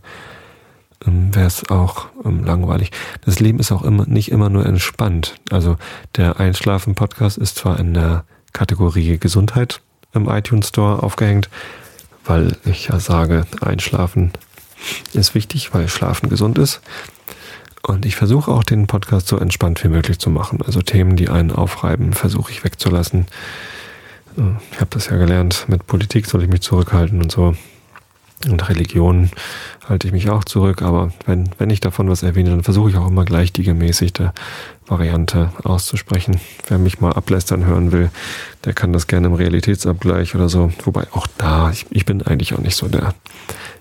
ähm, 1.05 1.33
wäre 1.33 1.47
es 1.47 1.69
auch 1.69 2.07
ähm, 2.25 2.43
langweilig. 2.43 2.91
Das 3.25 3.39
Leben 3.39 3.59
ist 3.59 3.71
auch 3.71 3.83
immer 3.83 4.05
nicht 4.05 4.31
immer 4.31 4.49
nur 4.49 4.65
entspannt. 4.65 5.35
Also 5.51 5.77
der 6.15 6.39
Einschlafen-Podcast 6.39 7.37
ist 7.37 7.57
zwar 7.57 7.79
in 7.79 7.93
der 7.93 8.25
Kategorie 8.53 9.17
Gesundheit 9.17 9.81
im 10.13 10.27
iTunes 10.27 10.69
Store 10.69 11.03
aufgehängt, 11.03 11.49
weil 12.25 12.57
ich 12.65 12.87
ja 12.87 12.99
sage, 12.99 13.45
Einschlafen 13.61 14.31
ist 15.13 15.35
wichtig, 15.35 15.73
weil 15.73 15.87
Schlafen 15.87 16.29
gesund 16.29 16.57
ist. 16.57 16.81
Und 17.81 18.05
ich 18.05 18.15
versuche 18.15 18.51
auch 18.51 18.63
den 18.63 18.87
Podcast 18.87 19.27
so 19.27 19.37
entspannt 19.37 19.83
wie 19.83 19.87
möglich 19.87 20.19
zu 20.19 20.29
machen. 20.29 20.59
Also 20.65 20.81
Themen, 20.81 21.15
die 21.15 21.29
einen 21.29 21.51
aufreiben, 21.51 22.13
versuche 22.13 22.51
ich 22.51 22.63
wegzulassen. 22.63 23.25
Äh, 24.37 24.41
ich 24.71 24.79
habe 24.79 24.89
das 24.91 25.07
ja 25.09 25.17
gelernt, 25.17 25.65
mit 25.67 25.87
Politik 25.87 26.25
soll 26.25 26.43
ich 26.43 26.49
mich 26.49 26.61
zurückhalten 26.61 27.21
und 27.21 27.31
so. 27.31 27.55
Und 28.47 28.69
Religion 28.69 29.29
halte 29.87 30.07
ich 30.07 30.13
mich 30.13 30.29
auch 30.29 30.45
zurück, 30.45 30.81
aber 30.81 31.11
wenn, 31.25 31.49
wenn 31.57 31.69
ich 31.69 31.81
davon 31.81 32.09
was 32.09 32.23
erwähne, 32.23 32.51
dann 32.51 32.63
versuche 32.63 32.89
ich 32.89 32.95
auch 32.95 33.07
immer 33.07 33.25
gleich 33.25 33.51
die 33.51 33.63
gemäßigte 33.63 34.33
Variante 34.87 35.51
auszusprechen. 35.63 36.39
Wer 36.67 36.77
mich 36.77 37.01
mal 37.01 37.11
ablästern 37.11 37.65
hören 37.65 37.91
will, 37.91 38.09
der 38.63 38.73
kann 38.73 38.93
das 38.93 39.07
gerne 39.07 39.27
im 39.27 39.33
Realitätsabgleich 39.33 40.35
oder 40.35 40.47
so. 40.47 40.71
Wobei 40.85 41.07
auch 41.11 41.27
da, 41.37 41.69
ich, 41.71 41.85
ich 41.89 42.05
bin 42.05 42.21
eigentlich 42.21 42.53
auch 42.53 42.59
nicht 42.59 42.77
so 42.77 42.87
der 42.87 43.13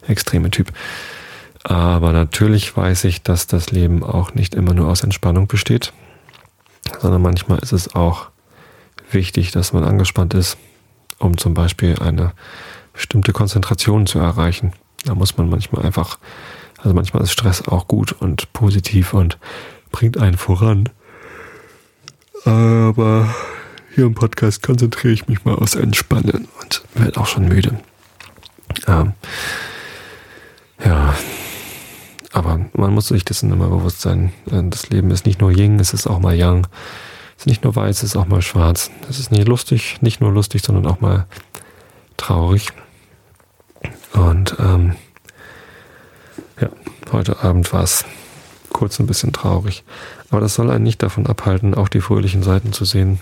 extreme 0.09 0.51
Typ. 0.51 0.73
Aber 1.63 2.13
natürlich 2.13 2.77
weiß 2.77 3.05
ich, 3.05 3.23
dass 3.23 3.47
das 3.47 3.71
Leben 3.71 4.03
auch 4.03 4.35
nicht 4.35 4.55
immer 4.57 4.75
nur 4.75 4.89
aus 4.89 5.05
Entspannung 5.05 5.47
besteht, 5.47 5.93
sondern 7.01 7.23
manchmal 7.23 7.61
ist 7.61 7.73
es 7.73 7.95
auch 7.95 8.29
wichtig, 9.11 9.53
dass 9.53 9.73
man 9.73 9.85
angespannt 9.85 10.35
ist, 10.35 10.57
um 11.19 11.37
zum 11.39 11.55
Beispiel 11.55 11.97
eine 12.01 12.33
bestimmte 12.99 13.33
Konzentration 13.33 14.07
zu 14.07 14.19
erreichen. 14.19 14.73
Da 15.05 15.15
muss 15.15 15.37
man 15.37 15.49
manchmal 15.49 15.87
einfach, 15.87 16.19
also 16.79 16.95
manchmal 16.95 17.23
ist 17.23 17.31
Stress 17.31 17.69
auch 17.69 17.87
gut 17.87 18.11
und 18.11 18.53
positiv 18.53 19.15
und 19.15 19.39
bringt 19.93 20.19
einen 20.19 20.37
voran. 20.37 20.89
Aber 22.45 23.33
hier 23.95 24.05
im 24.05 24.15
Podcast 24.15 24.65
konzentriere 24.65 25.15
ich 25.15 25.29
mich 25.29 25.45
mal 25.45 25.55
aufs 25.55 25.77
Entspannen 25.77 26.49
und 26.61 26.83
werde 26.95 27.21
auch 27.21 27.27
schon 27.27 27.47
müde. 27.47 27.79
Ähm, 28.89 29.13
ja, 30.85 31.15
aber 32.33 32.67
man 32.73 32.93
muss 32.93 33.09
sich 33.09 33.25
dessen 33.25 33.53
immer 33.53 33.69
bewusst 33.69 34.01
sein. 34.01 34.33
Das 34.47 34.91
Leben 34.91 35.13
ist 35.13 35.25
nicht 35.25 35.41
nur 35.41 35.53
Ying, 35.53 35.79
es 35.79 35.95
ist 35.95 36.09
auch 36.09 36.19
mal 36.19 36.35
Yang. 36.35 36.67
Es 37.37 37.43
ist 37.43 37.47
nicht 37.47 37.63
nur 37.63 37.77
weiß, 37.77 37.99
es 37.99 38.11
ist 38.11 38.17
auch 38.17 38.27
mal 38.27 38.43
schwarz. 38.43 38.91
Es 39.09 39.21
ist 39.21 39.31
nicht 39.31 39.47
lustig, 39.47 39.99
nicht 40.01 40.21
nur 40.21 40.33
lustig, 40.33 40.63
sondern 40.63 40.87
auch 40.87 41.01
mal 41.01 41.27
traurig. 42.17 42.73
Und 44.13 44.57
ähm, 44.59 44.97
ja, 46.61 46.69
heute 47.13 47.43
Abend 47.43 47.73
war 47.73 47.83
es 47.83 48.05
kurz 48.71 48.99
ein 49.01 49.07
bisschen 49.07 49.33
traurig. 49.33 49.85
Aber 50.31 50.41
das 50.41 50.55
soll 50.55 50.71
einen 50.71 50.85
nicht 50.85 51.03
davon 51.03 51.27
abhalten, 51.27 51.75
auch 51.75 51.89
die 51.89 52.01
fröhlichen 52.01 52.43
Seiten 52.43 52.73
zu 52.73 52.85
sehen. 52.85 53.21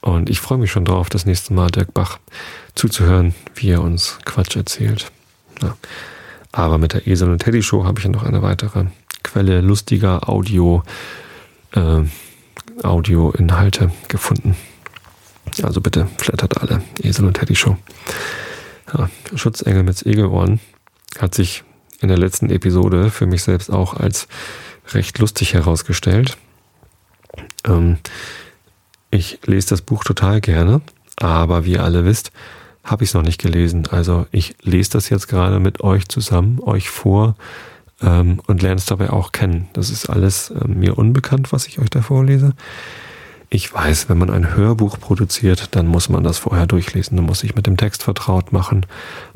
Und 0.00 0.30
ich 0.30 0.40
freue 0.40 0.58
mich 0.58 0.70
schon 0.70 0.84
drauf, 0.84 1.08
das 1.08 1.26
nächste 1.26 1.52
Mal 1.52 1.70
Dirk 1.70 1.92
Bach 1.92 2.18
zuzuhören, 2.74 3.34
wie 3.54 3.70
er 3.70 3.82
uns 3.82 4.18
Quatsch 4.24 4.56
erzählt. 4.56 5.10
Ja. 5.60 5.76
Aber 6.52 6.78
mit 6.78 6.92
der 6.92 7.06
Esel 7.06 7.30
und 7.30 7.40
Teddy 7.40 7.62
Show 7.62 7.84
habe 7.84 7.98
ich 7.98 8.04
ja 8.04 8.10
noch 8.10 8.22
eine 8.22 8.42
weitere 8.42 8.86
Quelle 9.22 9.60
lustiger 9.60 10.28
Audio, 10.28 10.82
äh, 11.72 12.02
Audio-Inhalte 12.82 13.90
gefunden. 14.06 14.56
Also 15.62 15.80
bitte 15.80 16.08
flattert 16.18 16.60
alle. 16.62 16.82
Esel 17.02 17.26
und 17.26 17.34
Teddy 17.34 17.56
Show. 17.56 17.76
Ja, 18.92 19.10
Schutzengel 19.34 19.82
mit 19.82 20.04
Egelohren 20.06 20.60
hat 21.18 21.34
sich 21.34 21.64
in 22.00 22.08
der 22.08 22.18
letzten 22.18 22.50
Episode 22.50 23.10
für 23.10 23.26
mich 23.26 23.42
selbst 23.42 23.70
auch 23.70 23.94
als 23.94 24.28
recht 24.88 25.18
lustig 25.18 25.54
herausgestellt. 25.54 26.36
Ähm, 27.64 27.98
ich 29.10 29.40
lese 29.44 29.70
das 29.70 29.82
Buch 29.82 30.04
total 30.04 30.40
gerne, 30.40 30.80
aber 31.16 31.64
wie 31.64 31.72
ihr 31.72 31.84
alle 31.84 32.04
wisst, 32.04 32.30
habe 32.84 33.04
ich 33.04 33.10
es 33.10 33.14
noch 33.14 33.22
nicht 33.22 33.40
gelesen. 33.40 33.86
Also 33.90 34.26
ich 34.30 34.54
lese 34.62 34.90
das 34.90 35.08
jetzt 35.08 35.28
gerade 35.28 35.60
mit 35.60 35.82
euch 35.82 36.08
zusammen, 36.08 36.60
euch 36.60 36.88
vor 36.88 37.36
ähm, 38.00 38.40
und 38.46 38.62
lerne 38.62 38.76
es 38.76 38.86
dabei 38.86 39.10
auch 39.10 39.32
kennen. 39.32 39.68
Das 39.72 39.90
ist 39.90 40.08
alles 40.08 40.50
äh, 40.50 40.66
mir 40.66 40.96
unbekannt, 40.96 41.52
was 41.52 41.66
ich 41.66 41.78
euch 41.78 41.90
da 41.90 42.02
vorlese. 42.02 42.54
Ich 43.50 43.72
weiß, 43.72 44.08
wenn 44.08 44.18
man 44.18 44.30
ein 44.30 44.54
Hörbuch 44.54 45.00
produziert, 45.00 45.74
dann 45.74 45.86
muss 45.86 46.08
man 46.08 46.22
das 46.22 46.38
vorher 46.38 46.66
durchlesen. 46.66 47.16
Dann 47.16 47.26
muss 47.26 47.40
sich 47.40 47.54
mit 47.54 47.66
dem 47.66 47.76
Text 47.76 48.02
vertraut 48.02 48.52
machen, 48.52 48.84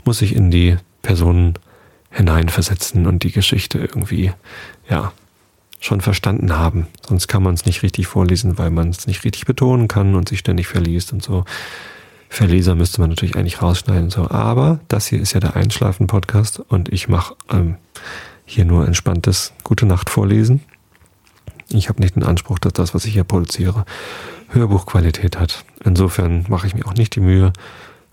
muss 0.05 0.19
sich 0.19 0.35
in 0.35 0.51
die 0.51 0.77
Personen 1.01 1.55
hineinversetzen 2.11 3.07
und 3.07 3.23
die 3.23 3.33
Geschichte 3.33 3.79
irgendwie, 3.79 4.33
ja, 4.89 5.13
schon 5.81 6.01
verstanden 6.01 6.57
haben. 6.57 6.87
Sonst 7.07 7.27
kann 7.27 7.43
man 7.43 7.55
es 7.55 7.67
nicht 7.67 7.83
richtig 7.83 8.07
vorlesen, 8.07 8.59
weil 8.59 8.71
man 8.71 8.91
es 8.91 9.07
nicht 9.07 9.25
richtig 9.25 9.47
betonen 9.47 9.89
kann 9.89 10.15
und 10.15 10.29
sich 10.29 10.39
ständig 10.39 10.69
verliest 10.69 11.13
und 11.13 11.23
so. 11.23 11.45
Verleser 12.29 12.75
müsste 12.75 13.01
man 13.01 13.11
natürlich 13.11 13.37
eigentlich 13.37 13.61
rausschneiden. 13.61 14.11
So. 14.11 14.31
Aber 14.31 14.81
das 14.89 15.07
hier 15.07 15.21
ist 15.21 15.33
ja 15.33 15.41
der 15.41 15.57
Einschlafen-Podcast 15.57 16.61
und 16.61 16.89
ich 16.91 17.09
mache 17.09 17.35
ähm, 17.51 17.77
hier 18.45 18.65
nur 18.65 18.87
entspanntes 18.87 19.53
Gute 19.65 19.87
Nacht 19.87 20.09
vorlesen. 20.09 20.61
Ich 21.75 21.89
habe 21.89 22.01
nicht 22.01 22.17
den 22.17 22.23
Anspruch, 22.23 22.59
dass 22.59 22.73
das, 22.75 22.95
was 22.95 23.05
ich 23.05 23.15
hier 23.15 23.25
produziere, 23.25 23.85
Hörbuchqualität 24.49 25.39
hat. 25.39 25.65
Insofern 25.85 26.45
mache 26.49 26.67
ich 26.67 26.75
mir 26.75 26.87
auch 26.87 26.95
nicht 26.95 27.15
die 27.15 27.21
Mühe 27.21 27.53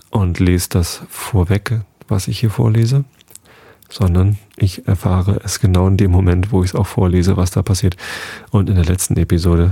und 0.10 0.40
lese 0.40 0.70
das 0.70 1.02
vorweg, 1.10 1.82
was 2.08 2.28
ich 2.28 2.40
hier 2.40 2.50
vorlese. 2.50 3.06
sondern 3.92 4.38
ich 4.56 4.88
erfahre 4.88 5.42
es 5.44 5.60
genau 5.60 5.88
in 5.88 5.98
dem 5.98 6.12
Moment, 6.12 6.52
wo 6.52 6.64
ich 6.64 6.70
es 6.70 6.76
auch 6.76 6.86
vorlese, 6.86 7.38
was 7.38 7.50
da 7.50 7.64
passiert. 7.64 7.98
Und 8.52 8.70
in 8.70 8.76
der 8.76 8.86
letzten 8.86 9.18
Episode, 9.18 9.72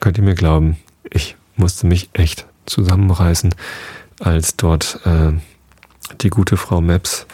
könnt 0.00 0.16
ihr 0.16 0.24
mir 0.24 0.34
glauben, 0.34 0.78
ich 1.10 1.36
musste 1.56 1.86
mich 1.86 2.08
echt 2.14 2.46
zusammenreißen, 2.64 3.54
als 4.20 4.56
dort 4.56 5.00
äh, 5.04 5.32
die 6.22 6.30
gute 6.30 6.56
Frau 6.56 6.80
Maps 6.80 7.26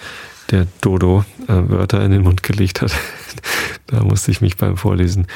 der 0.50 0.66
Dodo 0.80 1.24
äh, 1.46 1.68
Wörter 1.68 2.04
in 2.04 2.10
den 2.10 2.22
Mund 2.22 2.42
gelegt 2.42 2.82
hat. 2.82 2.92
da 3.86 4.02
musste 4.02 4.30
ich 4.30 4.40
mich 4.40 4.56
beim 4.56 4.76
Vorlesen. 4.76 5.26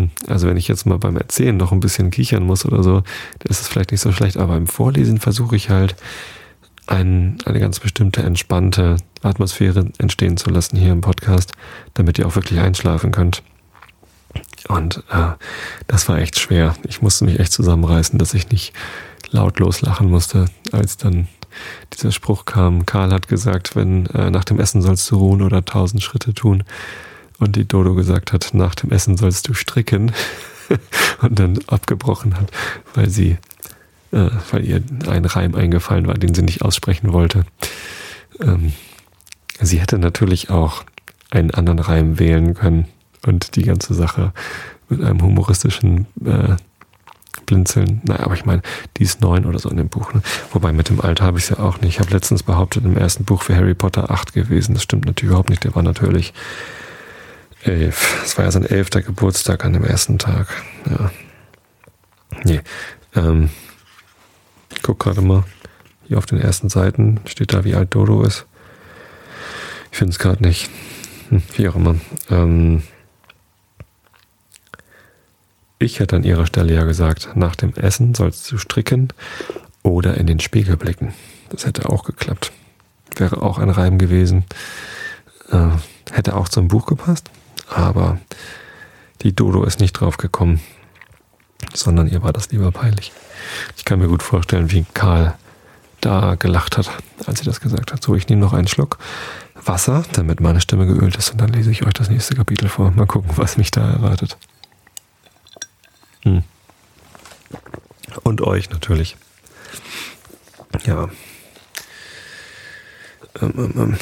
Hm, 0.00 0.10
also 0.26 0.48
wenn 0.48 0.56
ich 0.56 0.68
jetzt 0.68 0.86
mal 0.86 0.98
beim 0.98 1.16
Erzählen 1.16 1.56
noch 1.56 1.72
ein 1.72 1.80
bisschen 1.80 2.10
kichern 2.10 2.44
muss 2.44 2.64
oder 2.64 2.82
so, 2.82 2.94
dann 3.00 3.50
ist 3.50 3.60
es 3.60 3.68
vielleicht 3.68 3.90
nicht 3.92 4.00
so 4.00 4.12
schlecht, 4.12 4.36
aber 4.36 4.54
beim 4.54 4.66
Vorlesen 4.66 5.18
versuche 5.18 5.56
ich 5.56 5.70
halt 5.70 5.96
ein, 6.86 7.38
eine 7.44 7.60
ganz 7.60 7.78
bestimmte 7.78 8.22
entspannte 8.22 8.96
Atmosphäre 9.22 9.86
entstehen 9.98 10.36
zu 10.36 10.50
lassen 10.50 10.76
hier 10.76 10.92
im 10.92 11.02
Podcast, 11.02 11.52
damit 11.94 12.18
ihr 12.18 12.26
auch 12.26 12.34
wirklich 12.34 12.60
einschlafen 12.60 13.12
könnt. 13.12 13.42
Und 14.68 15.02
äh, 15.10 15.32
das 15.86 16.08
war 16.08 16.18
echt 16.18 16.38
schwer. 16.38 16.74
Ich 16.86 17.02
musste 17.02 17.24
mich 17.24 17.38
echt 17.38 17.52
zusammenreißen, 17.52 18.18
dass 18.18 18.34
ich 18.34 18.50
nicht 18.50 18.72
lautlos 19.30 19.82
lachen 19.82 20.08
musste, 20.08 20.46
als 20.72 20.96
dann 20.96 21.28
dieser 21.92 22.12
Spruch 22.12 22.44
kam. 22.44 22.86
Karl 22.86 23.12
hat 23.12 23.28
gesagt, 23.28 23.76
wenn 23.76 24.06
äh, 24.06 24.30
nach 24.30 24.44
dem 24.44 24.60
Essen 24.60 24.82
sollst 24.82 25.10
du 25.10 25.16
ruhen 25.16 25.42
oder 25.42 25.64
tausend 25.64 26.02
Schritte 26.02 26.32
tun. 26.32 26.64
Und 27.40 27.56
die 27.56 27.66
Dodo 27.66 27.94
gesagt 27.94 28.32
hat, 28.32 28.50
nach 28.52 28.76
dem 28.76 28.92
Essen 28.92 29.16
sollst 29.16 29.48
du 29.48 29.54
stricken. 29.54 30.12
und 31.20 31.38
dann 31.38 31.58
abgebrochen 31.66 32.36
hat, 32.36 32.50
weil 32.94 33.08
sie 33.08 33.38
äh, 34.12 34.30
weil 34.50 34.64
ihr 34.64 34.82
ein 35.08 35.24
Reim 35.24 35.54
eingefallen 35.54 36.06
war, 36.06 36.14
den 36.14 36.34
sie 36.34 36.42
nicht 36.42 36.62
aussprechen 36.62 37.12
wollte. 37.12 37.44
Ähm, 38.40 38.72
sie 39.60 39.80
hätte 39.80 39.98
natürlich 39.98 40.50
auch 40.50 40.84
einen 41.30 41.52
anderen 41.52 41.78
Reim 41.78 42.18
wählen 42.18 42.54
können 42.54 42.86
und 43.24 43.56
die 43.56 43.62
ganze 43.62 43.94
Sache 43.94 44.32
mit 44.88 45.02
einem 45.02 45.22
humoristischen 45.22 46.06
äh, 46.24 46.56
Blinzeln. 47.46 48.00
Naja, 48.04 48.24
aber 48.24 48.34
ich 48.34 48.44
meine, 48.44 48.62
die 48.96 49.04
ist 49.04 49.20
neun 49.20 49.44
oder 49.44 49.60
so 49.60 49.68
in 49.70 49.76
dem 49.76 49.88
Buch. 49.88 50.12
Ne? 50.12 50.22
Wobei 50.52 50.72
mit 50.72 50.88
dem 50.88 51.00
Alter 51.00 51.24
habe 51.24 51.38
ich 51.38 51.44
es 51.44 51.50
ja 51.50 51.60
auch 51.60 51.80
nicht. 51.80 51.94
Ich 51.94 52.00
habe 52.00 52.10
letztens 52.10 52.42
behauptet, 52.42 52.84
im 52.84 52.96
ersten 52.96 53.24
Buch 53.24 53.42
für 53.42 53.54
Harry 53.54 53.74
Potter 53.74 54.10
acht 54.10 54.32
gewesen. 54.32 54.74
Das 54.74 54.82
stimmt 54.82 55.04
natürlich 55.04 55.30
überhaupt 55.30 55.50
nicht. 55.50 55.62
Der 55.62 55.74
war 55.76 55.84
natürlich 55.84 56.32
elf. 57.62 58.22
Es 58.24 58.36
war 58.36 58.44
ja 58.44 58.50
sein 58.50 58.64
elfter 58.64 59.02
Geburtstag 59.02 59.64
an 59.64 59.72
dem 59.72 59.84
ersten 59.84 60.18
Tag. 60.18 60.48
Ja. 60.88 61.10
Nee. 62.44 62.60
Ähm, 63.14 63.50
ich 64.74 64.82
gucke 64.82 65.04
gerade 65.04 65.20
mal. 65.20 65.44
Hier 66.06 66.18
auf 66.18 66.26
den 66.26 66.40
ersten 66.40 66.68
Seiten 66.68 67.20
steht 67.26 67.52
da, 67.52 67.64
wie 67.64 67.74
alt 67.74 67.94
Dodo 67.94 68.22
ist. 68.22 68.46
Ich 69.92 69.98
finde 69.98 70.12
es 70.12 70.18
gerade 70.18 70.42
nicht. 70.42 70.70
Hm, 71.28 71.42
wie 71.56 71.68
auch 71.68 71.76
immer. 71.76 71.96
Ähm 72.30 72.82
ich 75.78 75.98
hätte 75.98 76.16
an 76.16 76.24
ihrer 76.24 76.46
Stelle 76.46 76.74
ja 76.74 76.84
gesagt, 76.84 77.30
nach 77.36 77.56
dem 77.56 77.74
Essen 77.74 78.14
sollst 78.14 78.50
du 78.50 78.58
stricken 78.58 79.12
oder 79.82 80.16
in 80.16 80.26
den 80.26 80.40
Spiegel 80.40 80.76
blicken. 80.76 81.14
Das 81.48 81.64
hätte 81.64 81.88
auch 81.88 82.04
geklappt. 82.04 82.52
Wäre 83.16 83.42
auch 83.42 83.58
ein 83.58 83.70
Reim 83.70 83.98
gewesen. 83.98 84.44
Äh, 85.50 85.68
hätte 86.12 86.36
auch 86.36 86.48
zum 86.48 86.68
Buch 86.68 86.86
gepasst. 86.86 87.30
Aber 87.70 88.18
die 89.22 89.34
Dodo 89.34 89.64
ist 89.64 89.80
nicht 89.80 89.92
drauf 89.92 90.16
gekommen, 90.16 90.60
sondern 91.74 92.08
ihr 92.08 92.22
war 92.22 92.32
das 92.32 92.50
lieber 92.50 92.70
peinlich. 92.72 93.12
Ich 93.76 93.84
kann 93.84 93.98
mir 93.98 94.08
gut 94.08 94.22
vorstellen, 94.22 94.70
wie 94.70 94.84
Karl 94.94 95.34
da 96.00 96.34
gelacht 96.34 96.78
hat, 96.78 96.90
als 97.26 97.40
sie 97.40 97.44
das 97.44 97.60
gesagt 97.60 97.92
hat. 97.92 98.02
So, 98.02 98.14
ich 98.14 98.28
nehme 98.28 98.40
noch 98.40 98.52
einen 98.52 98.68
Schluck 98.68 98.98
Wasser, 99.54 100.04
damit 100.12 100.40
meine 100.40 100.60
Stimme 100.60 100.86
geölt 100.86 101.16
ist 101.16 101.30
und 101.30 101.40
dann 101.40 101.52
lese 101.52 101.70
ich 101.70 101.84
euch 101.84 101.92
das 101.92 102.08
nächste 102.08 102.34
Kapitel 102.34 102.68
vor. 102.68 102.90
Mal 102.92 103.06
gucken, 103.06 103.30
was 103.36 103.56
mich 103.56 103.70
da 103.70 103.92
erwartet. 103.92 104.36
Hm. 106.22 106.42
Und 108.22 108.40
euch 108.40 108.70
natürlich. 108.70 109.16
Ja. 110.84 111.08
Ähm, 113.40 113.52
ähm, 113.56 113.72
ähm. 113.76 113.98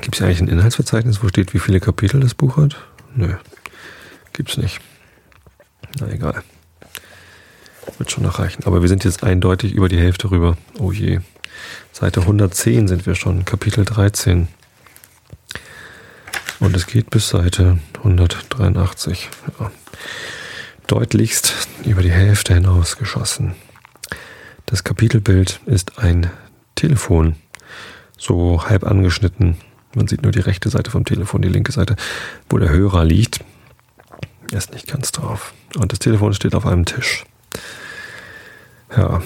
Gibt 0.00 0.16
es 0.16 0.22
eigentlich 0.22 0.40
ein 0.40 0.48
Inhaltsverzeichnis, 0.48 1.22
wo 1.22 1.28
steht, 1.28 1.54
wie 1.54 1.58
viele 1.58 1.80
Kapitel 1.80 2.20
das 2.20 2.34
Buch 2.34 2.56
hat? 2.56 2.76
Nö, 3.14 3.34
gibt's 4.32 4.56
nicht. 4.56 4.80
Na 6.00 6.08
egal. 6.08 6.42
Wird 7.98 8.10
schon 8.10 8.24
noch 8.24 8.38
reichen. 8.38 8.64
Aber 8.64 8.82
wir 8.82 8.88
sind 8.88 9.04
jetzt 9.04 9.22
eindeutig 9.24 9.72
über 9.72 9.88
die 9.88 9.98
Hälfte 9.98 10.30
rüber. 10.30 10.56
Oh 10.78 10.92
je. 10.92 11.20
Seite 11.92 12.20
110 12.20 12.86
sind 12.86 13.06
wir 13.06 13.14
schon, 13.14 13.44
Kapitel 13.44 13.84
13. 13.84 14.48
Und 16.60 16.76
es 16.76 16.86
geht 16.86 17.10
bis 17.10 17.28
Seite 17.28 17.78
183. 17.98 19.30
Ja. 19.58 19.70
Deutlichst 20.86 21.68
über 21.84 22.02
die 22.02 22.12
Hälfte 22.12 22.54
hinaus 22.54 22.96
geschossen. 22.96 23.54
Das 24.66 24.84
Kapitelbild 24.84 25.60
ist 25.66 25.98
ein 25.98 26.30
Telefon, 26.74 27.36
so 28.16 28.64
halb 28.68 28.84
angeschnitten. 28.84 29.56
Man 29.94 30.06
sieht 30.06 30.22
nur 30.22 30.32
die 30.32 30.40
rechte 30.40 30.68
Seite 30.68 30.90
vom 30.90 31.04
Telefon, 31.04 31.42
die 31.42 31.48
linke 31.48 31.72
Seite, 31.72 31.96
wo 32.48 32.58
der 32.58 32.68
Hörer 32.68 33.04
liegt. 33.04 33.40
Er 34.50 34.58
ist 34.58 34.72
nicht 34.72 34.86
ganz 34.86 35.12
drauf. 35.12 35.52
Und 35.76 35.92
das 35.92 35.98
Telefon 35.98 36.34
steht 36.34 36.54
auf 36.54 36.66
einem 36.66 36.84
Tisch. 36.84 37.24
Ja. 38.96 39.22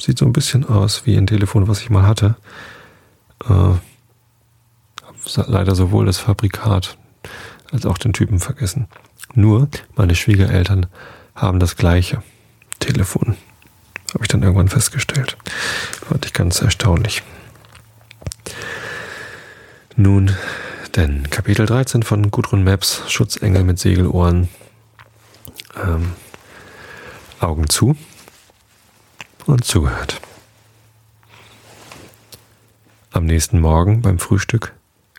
Sieht 0.00 0.18
so 0.18 0.26
ein 0.26 0.32
bisschen 0.32 0.64
aus 0.64 1.06
wie 1.06 1.16
ein 1.16 1.26
Telefon, 1.26 1.66
was 1.66 1.80
ich 1.80 1.90
mal 1.90 2.06
hatte. 2.06 2.36
Äh, 3.48 3.74
leider 5.46 5.74
sowohl 5.74 6.06
das 6.06 6.18
Fabrikat 6.18 6.96
als 7.72 7.84
auch 7.86 7.98
den 7.98 8.12
Typen 8.12 8.38
vergessen. 8.38 8.88
Nur 9.34 9.68
meine 9.96 10.14
Schwiegereltern 10.14 10.86
haben 11.34 11.60
das 11.60 11.76
gleiche 11.76 12.22
Telefon. 12.78 13.36
Habe 14.14 14.24
ich 14.24 14.28
dann 14.28 14.42
irgendwann 14.42 14.68
festgestellt. 14.68 15.36
Fand 16.08 16.24
ich 16.24 16.32
ganz 16.32 16.62
erstaunlich. 16.62 17.22
Nun, 20.00 20.30
denn 20.94 21.28
Kapitel 21.28 21.66
13 21.66 22.04
von 22.04 22.30
Gudrun 22.30 22.62
Maps, 22.62 23.02
Schutzengel 23.08 23.64
mit 23.64 23.80
Segelohren. 23.80 24.48
Ähm, 25.74 26.12
Augen 27.40 27.68
zu 27.68 27.96
und 29.46 29.64
zugehört. 29.64 30.20
Am 33.10 33.26
nächsten 33.26 33.58
Morgen 33.58 34.00
beim 34.00 34.20
Frühstück 34.20 34.72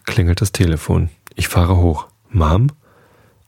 klingelt 0.06 0.39
das 0.39 0.54
Telefon. 0.54 1.10
Ich 1.36 1.50
fahre 1.50 1.76
hoch. 1.76 2.08
Mom? 2.30 2.72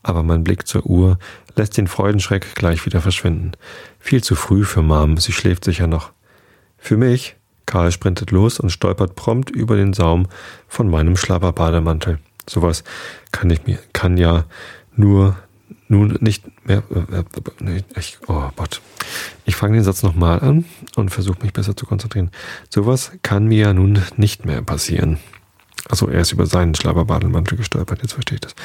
Aber 0.04 0.24
mein 0.24 0.44
Blick 0.44 0.68
zur 0.68 0.86
Uhr 0.86 1.18
lässt 1.56 1.78
den 1.78 1.88
Freudenschreck 1.88 2.56
gleich 2.56 2.86
wieder 2.86 3.00
verschwinden. 3.00 3.54
Viel 4.02 4.22
zu 4.22 4.36
früh 4.36 4.66
für 4.66 4.82
Mom, 4.82 5.16
sie 5.16 5.32
schläft 5.32 5.64
sicher 5.64 5.88
noch. 5.88 6.12
Für 6.78 6.98
mich? 6.98 7.38
Karl 7.72 7.94
sprintet 7.94 8.32
los 8.32 8.60
und 8.60 8.70
stolpert 8.70 9.16
prompt 9.16 9.50
über 9.50 9.78
den 9.78 9.94
Saum 9.94 10.28
von 10.68 10.90
meinem 10.90 11.16
Schlabberbademantel. 11.16 12.20
Sowas 12.46 12.84
kann 13.32 13.50
ich 13.50 13.66
mir, 13.66 13.80
kann 13.94 14.18
ja 14.18 14.44
nur 14.94 15.38
nun 15.88 16.18
nicht 16.20 16.44
mehr. 16.68 16.84
Äh, 16.90 17.70
äh, 17.70 17.84
ich, 17.98 18.18
oh 18.28 18.50
Gott. 18.58 18.82
Ich 19.46 19.56
fange 19.56 19.76
den 19.76 19.86
Satz 19.86 20.04
nochmal 20.04 20.42
an 20.42 20.66
und 20.98 21.12
versuche 21.12 21.42
mich 21.44 21.54
besser 21.54 21.78
zu 21.78 21.86
konzentrieren. 21.86 22.30
Sowas 22.70 23.14
kann 23.24 23.48
mir 23.48 23.58
ja 23.60 23.74
nun 23.74 24.02
nicht 24.18 24.46
mehr 24.46 24.62
passieren. 24.62 25.18
Also 25.88 26.10
er 26.10 26.20
ist 26.20 26.34
über 26.34 26.48
seinen 26.48 26.76
Schlabberbadelmantel 26.76 27.58
gestolpert, 27.58 28.02
jetzt 28.02 28.14
verstehe 28.14 28.36
ich 28.36 28.42
das. 28.42 28.56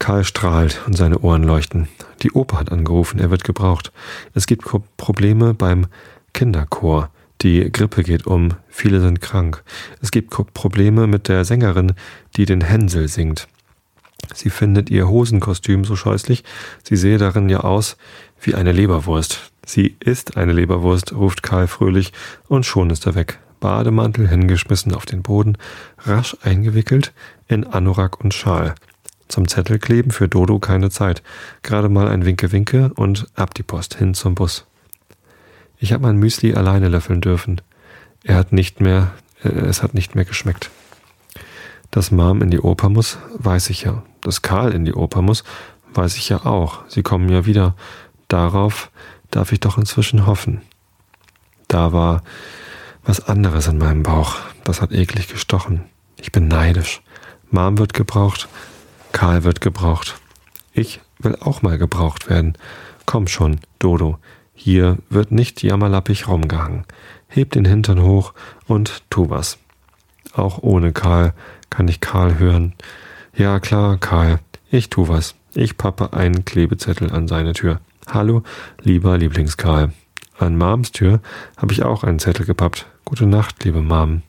Karl 0.00 0.24
strahlt 0.24 0.82
und 0.86 0.94
seine 0.94 1.20
Ohren 1.20 1.44
leuchten. 1.44 1.86
Die 2.22 2.32
Oper 2.32 2.58
hat 2.58 2.72
angerufen, 2.72 3.20
er 3.20 3.30
wird 3.30 3.44
gebraucht. 3.44 3.92
Es 4.34 4.48
gibt 4.48 4.66
Probleme 4.96 5.54
beim 5.54 5.86
Kinderchor. 6.34 7.10
Die 7.42 7.70
Grippe 7.70 8.02
geht 8.02 8.26
um, 8.26 8.54
viele 8.68 9.00
sind 9.00 9.20
krank. 9.20 9.62
Es 10.00 10.10
gibt 10.10 10.30
Probleme 10.30 11.06
mit 11.06 11.28
der 11.28 11.44
Sängerin, 11.44 11.92
die 12.36 12.46
den 12.46 12.62
Hänsel 12.62 13.08
singt. 13.08 13.46
Sie 14.34 14.50
findet 14.50 14.90
ihr 14.90 15.08
Hosenkostüm 15.08 15.84
so 15.84 15.96
scheußlich, 15.96 16.44
sie 16.82 16.96
sehe 16.96 17.18
darin 17.18 17.48
ja 17.48 17.60
aus 17.60 17.96
wie 18.40 18.54
eine 18.54 18.72
Leberwurst. 18.72 19.52
Sie 19.64 19.96
ist 20.00 20.36
eine 20.36 20.52
Leberwurst, 20.52 21.12
ruft 21.12 21.42
Karl 21.42 21.66
fröhlich, 21.66 22.12
und 22.48 22.64
schon 22.64 22.90
ist 22.90 23.06
er 23.06 23.14
weg. 23.14 23.38
Bademantel 23.60 24.28
hingeschmissen 24.28 24.94
auf 24.94 25.06
den 25.06 25.22
Boden, 25.22 25.58
rasch 26.04 26.36
eingewickelt 26.42 27.12
in 27.48 27.64
Anorak 27.64 28.20
und 28.20 28.34
Schal. 28.34 28.74
Zum 29.28 29.48
Zettel 29.48 29.78
kleben 29.78 30.10
für 30.10 30.28
Dodo 30.28 30.58
keine 30.58 30.90
Zeit. 30.90 31.22
Gerade 31.62 31.88
mal 31.88 32.08
ein 32.08 32.24
Winke-Winke 32.24 32.92
und 32.94 33.26
ab 33.34 33.54
die 33.54 33.64
Post 33.64 33.96
hin 33.96 34.14
zum 34.14 34.34
Bus. 34.34 34.65
Ich 35.78 35.92
habe 35.92 36.02
mein 36.02 36.16
Müsli 36.16 36.54
alleine 36.54 36.88
löffeln 36.88 37.20
dürfen. 37.20 37.60
Er 38.24 38.36
hat 38.36 38.52
nicht 38.52 38.80
mehr, 38.80 39.12
äh, 39.42 39.48
es 39.48 39.82
hat 39.82 39.94
nicht 39.94 40.14
mehr 40.14 40.24
geschmeckt. 40.24 40.70
Dass 41.90 42.10
Mom 42.10 42.42
in 42.42 42.50
die 42.50 42.60
Oper 42.60 42.88
muss, 42.88 43.18
weiß 43.38 43.70
ich 43.70 43.82
ja. 43.82 44.02
Dass 44.22 44.42
Karl 44.42 44.72
in 44.72 44.84
die 44.84 44.94
Oper 44.94 45.22
muss, 45.22 45.44
weiß 45.94 46.16
ich 46.16 46.28
ja 46.28 46.44
auch. 46.44 46.80
Sie 46.88 47.02
kommen 47.02 47.28
ja 47.28 47.46
wieder. 47.46 47.74
Darauf 48.28 48.90
darf 49.30 49.52
ich 49.52 49.60
doch 49.60 49.78
inzwischen 49.78 50.26
hoffen. 50.26 50.62
Da 51.68 51.92
war 51.92 52.22
was 53.04 53.28
anderes 53.28 53.68
in 53.68 53.78
meinem 53.78 54.02
Bauch. 54.02 54.36
das 54.64 54.82
hat 54.82 54.92
eklig 54.92 55.28
gestochen. 55.28 55.84
Ich 56.16 56.32
bin 56.32 56.48
neidisch. 56.48 57.02
Mom 57.50 57.78
wird 57.78 57.94
gebraucht, 57.94 58.48
Karl 59.12 59.44
wird 59.44 59.60
gebraucht. 59.60 60.16
Ich 60.72 61.00
will 61.18 61.36
auch 61.36 61.62
mal 61.62 61.78
gebraucht 61.78 62.28
werden. 62.28 62.58
Komm 63.06 63.28
schon, 63.28 63.60
Dodo, 63.78 64.18
hier 64.56 64.96
wird 65.10 65.30
nicht 65.30 65.62
jammerlappig 65.62 66.26
rumgehangen. 66.26 66.84
Heb 67.28 67.52
den 67.52 67.66
Hintern 67.66 68.02
hoch 68.02 68.32
und 68.66 69.02
tu 69.10 69.30
was. 69.30 69.58
Auch 70.32 70.58
ohne 70.62 70.92
Karl 70.92 71.34
kann 71.70 71.86
ich 71.86 72.00
Karl 72.00 72.38
hören. 72.38 72.74
Ja 73.36 73.60
klar, 73.60 73.98
Karl, 73.98 74.40
ich 74.70 74.90
tu 74.90 75.08
was. 75.08 75.34
Ich 75.54 75.76
pappe 75.76 76.14
einen 76.14 76.44
Klebezettel 76.44 77.12
an 77.12 77.28
seine 77.28 77.52
Tür. 77.52 77.80
Hallo, 78.08 78.42
lieber 78.82 79.18
Lieblingskarl. 79.18 79.92
An 80.38 80.56
Mams 80.56 80.90
Tür 80.90 81.20
habe 81.56 81.72
ich 81.72 81.82
auch 81.82 82.02
einen 82.02 82.18
Zettel 82.18 82.46
gepappt. 82.46 82.86
Gute 83.04 83.26
Nacht, 83.26 83.62
liebe 83.64 83.82
Mom. 83.82 84.22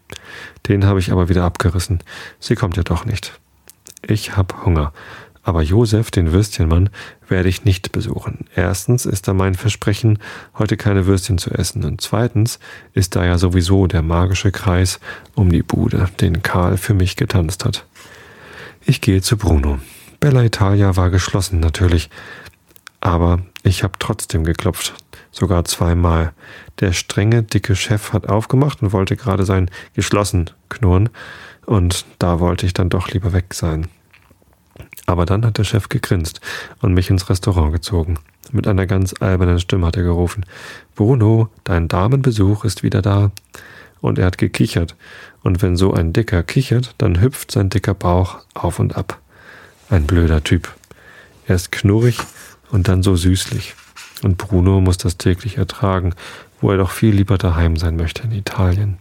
Den 0.68 0.86
habe 0.86 1.00
ich 1.00 1.12
aber 1.12 1.30
wieder 1.30 1.46
abgerissen. 1.46 2.04
Sie 2.40 2.56
kommt 2.56 2.78
ja 2.78 2.84
doch 2.84 3.06
nicht. 3.06 3.40
Ich 4.02 4.38
hab 4.38 4.66
Hunger. 4.66 4.94
Aber 5.48 5.62
Josef, 5.62 6.12
den 6.12 6.34
Würstchenmann, 6.34 6.90
werde 7.30 7.48
ich 7.48 7.64
nicht 7.64 7.94
besuchen. 7.94 8.48
Erstens 8.54 9.06
ist 9.06 9.30
da 9.30 9.34
mein 9.34 9.56
Versprechen, 9.56 10.20
heute 10.58 10.76
keine 10.76 11.06
Würstchen 11.06 11.38
zu 11.38 11.52
essen. 11.52 11.86
Und 11.86 12.02
zweitens 12.02 12.60
ist 12.92 13.16
da 13.16 13.24
ja 13.24 13.38
sowieso 13.38 13.88
der 13.88 14.02
magische 14.02 14.52
Kreis 14.52 15.00
um 15.36 15.50
die 15.50 15.64
Bude, 15.64 16.10
den 16.20 16.44
Karl 16.44 16.76
für 16.76 16.94
mich 16.94 17.16
getanzt 17.16 17.64
hat. 17.64 17.86
Ich 18.86 19.00
gehe 19.00 19.22
zu 19.22 19.38
Bruno. 19.38 19.80
Bella 20.20 20.44
Italia 20.44 20.98
war 20.98 21.12
geschlossen 21.12 21.62
natürlich. 21.62 22.10
Aber 23.00 23.40
ich 23.64 23.84
habe 23.84 23.94
trotzdem 24.00 24.44
geklopft. 24.44 24.96
Sogar 25.32 25.64
zweimal. 25.64 26.34
Der 26.82 26.92
strenge, 26.92 27.44
dicke 27.44 27.78
Chef 27.78 28.12
hat 28.12 28.28
aufgemacht 28.28 28.82
und 28.82 28.92
wollte 28.92 29.16
gerade 29.16 29.46
sein 29.46 29.72
geschlossen 29.94 30.50
knurren. 30.68 31.08
Und 31.66 32.06
da 32.20 32.42
wollte 32.42 32.66
ich 32.66 32.74
dann 32.74 32.90
doch 32.90 33.08
lieber 33.08 33.32
weg 33.32 33.54
sein. 33.54 33.88
Aber 35.08 35.26
dann 35.26 35.46
hat 35.46 35.58
der 35.58 35.63
Chef 35.63 35.89
gegrinst 35.89 36.41
und 36.82 36.93
mich 36.93 37.10
ins 37.10 37.30
Restaurant 37.30 37.72
gezogen. 37.74 38.20
Mit 38.52 38.67
einer 38.67 38.86
ganz 38.86 39.15
albernen 39.20 39.60
Stimme 39.60 39.88
hat 39.88 39.96
er 39.96 40.04
gerufen, 40.04 40.46
Bruno, 40.96 41.50
dein 41.63 41.88
Damenbesuch 41.88 42.65
ist 42.65 42.84
wieder 42.84 43.02
da. 43.02 43.32
Und 44.02 44.20
er 44.20 44.28
hat 44.28 44.38
gekichert. 44.38 44.96
Und 45.41 45.62
wenn 45.62 45.76
so 45.76 45.93
ein 45.93 46.13
Dicker 46.13 46.43
kichert, 46.43 46.93
dann 46.98 47.22
hüpft 47.22 47.52
sein 47.52 47.70
dicker 47.70 47.93
Bauch 47.93 48.39
auf 48.54 48.80
und 48.80 48.96
ab. 48.96 49.20
Ein 49.89 50.06
blöder 50.06 50.43
Typ. 50.43 50.76
Er 51.48 51.56
ist 51.56 51.72
knurrig 51.72 52.20
und 52.70 52.89
dann 52.89 53.02
so 53.02 53.15
süßlich. 53.15 53.76
Und 54.24 54.38
Bruno 54.38 54.82
muss 54.82 54.98
das 54.98 55.17
täglich 55.17 55.58
ertragen, 55.58 56.13
wo 56.60 56.70
er 56.72 56.78
doch 56.78 56.91
viel 56.91 57.15
lieber 57.15 57.38
daheim 57.38 57.78
sein 57.78 57.96
möchte 57.96 58.24
in 58.24 58.34
Italien. 58.34 58.98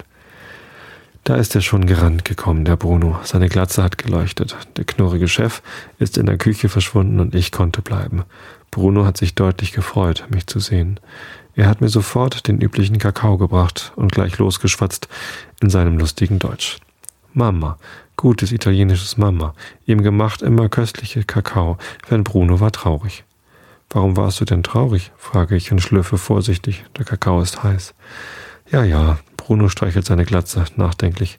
Da 1.27 1.35
ist 1.35 1.57
er 1.57 1.61
schon 1.61 1.87
gerannt 1.87 2.25
gekommen, 2.25 2.65
der 2.65 2.77
Bruno. 2.77 3.19
Seine 3.25 3.49
Glatze 3.49 3.83
hat 3.83 3.99
geleuchtet. 3.99 4.57
Der 4.77 4.85
knurrige 4.85 5.27
Chef 5.27 5.61
ist 5.99 6.19
in 6.19 6.27
der 6.27 6.39
Küche 6.39 6.69
verschwunden 6.69 7.19
und 7.19 7.35
ich 7.35 7.51
konnte 7.51 7.83
bleiben. 7.83 8.23
Bruno 8.71 9.05
hat 9.05 9.17
sich 9.17 9.35
deutlich 9.35 9.73
gefreut, 9.73 10.25
mich 10.31 10.47
zu 10.47 10.61
sehen. 10.61 11.01
Er 11.57 11.69
hat 11.69 11.81
mir 11.81 11.89
sofort 11.89 12.47
den 12.47 12.61
üblichen 12.61 12.99
Kakao 12.99 13.39
gebracht 13.39 13.93
und 13.97 14.13
gleich 14.13 14.39
losgeschwatzt 14.39 15.09
in 15.61 15.69
seinem 15.69 15.99
lustigen 15.99 16.39
Deutsch. 16.39 16.79
Mama, 17.33 17.77
gutes 18.17 18.53
italienisches 18.53 19.17
Mama, 19.17 19.53
ihm 19.85 20.05
gemacht 20.05 20.43
immer 20.43 20.69
köstliche 20.69 21.25
Kakao, 21.25 21.77
wenn 22.09 22.23
Bruno 22.23 22.61
war 22.61 22.71
traurig. 22.71 23.25
Warum 23.91 24.17
warst 24.17 24.41
du 24.41 24.45
denn 24.45 24.63
traurig? 24.63 25.11
frage 25.17 25.57
ich 25.57 25.73
und 25.73 25.83
schlürfe 25.83 26.19
vorsichtig. 26.19 26.85
Der 26.97 27.05
Kakao 27.05 27.41
ist 27.41 27.65
heiß. 27.65 27.95
Ja, 28.71 28.85
ja, 28.85 29.19
Bruno 29.47 29.69
streichelt 29.69 30.05
seine 30.05 30.25
Glatze 30.25 30.65
nachdenklich. 30.75 31.39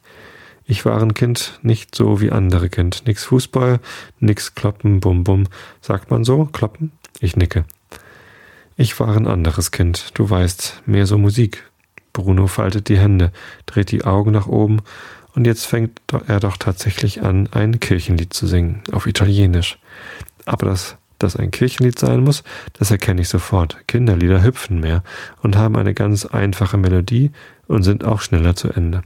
Ich 0.63 0.85
war 0.85 1.01
ein 1.01 1.13
Kind, 1.13 1.59
nicht 1.61 1.93
so 1.93 2.21
wie 2.21 2.31
andere 2.31 2.69
Kind. 2.69 3.03
Nix 3.05 3.25
Fußball, 3.25 3.81
nix 4.21 4.55
Kloppen, 4.55 5.01
Bum 5.01 5.25
Bum. 5.25 5.49
Sagt 5.81 6.09
man 6.09 6.23
so? 6.23 6.45
Kloppen? 6.45 6.93
Ich 7.19 7.35
nicke. 7.35 7.65
Ich 8.77 8.97
war 9.01 9.09
ein 9.09 9.27
anderes 9.27 9.71
Kind, 9.71 10.11
du 10.13 10.29
weißt, 10.29 10.83
mehr 10.85 11.05
so 11.05 11.17
Musik. 11.17 11.69
Bruno 12.13 12.47
faltet 12.47 12.87
die 12.87 12.97
Hände, 12.97 13.33
dreht 13.65 13.91
die 13.91 14.05
Augen 14.05 14.31
nach 14.31 14.47
oben 14.47 14.79
und 15.35 15.45
jetzt 15.45 15.65
fängt 15.65 15.99
er 16.27 16.39
doch 16.39 16.55
tatsächlich 16.55 17.23
an, 17.23 17.49
ein 17.51 17.81
Kirchenlied 17.81 18.31
zu 18.31 18.47
singen, 18.47 18.83
auf 18.93 19.05
Italienisch. 19.05 19.79
Aber 20.45 20.67
das 20.67 20.95
dass 21.19 21.35
ein 21.35 21.51
Kirchenlied 21.51 21.97
sein 21.97 22.23
muss, 22.23 22.43
das 22.73 22.91
erkenne 22.91 23.21
ich 23.21 23.29
sofort. 23.29 23.77
Kinderlieder 23.87 24.43
hüpfen 24.43 24.79
mehr 24.79 25.03
und 25.41 25.55
haben 25.55 25.75
eine 25.75 25.93
ganz 25.93 26.25
einfache 26.25 26.77
Melodie 26.77 27.31
und 27.67 27.83
sind 27.83 28.03
auch 28.03 28.21
schneller 28.21 28.55
zu 28.55 28.69
Ende. 28.69 29.03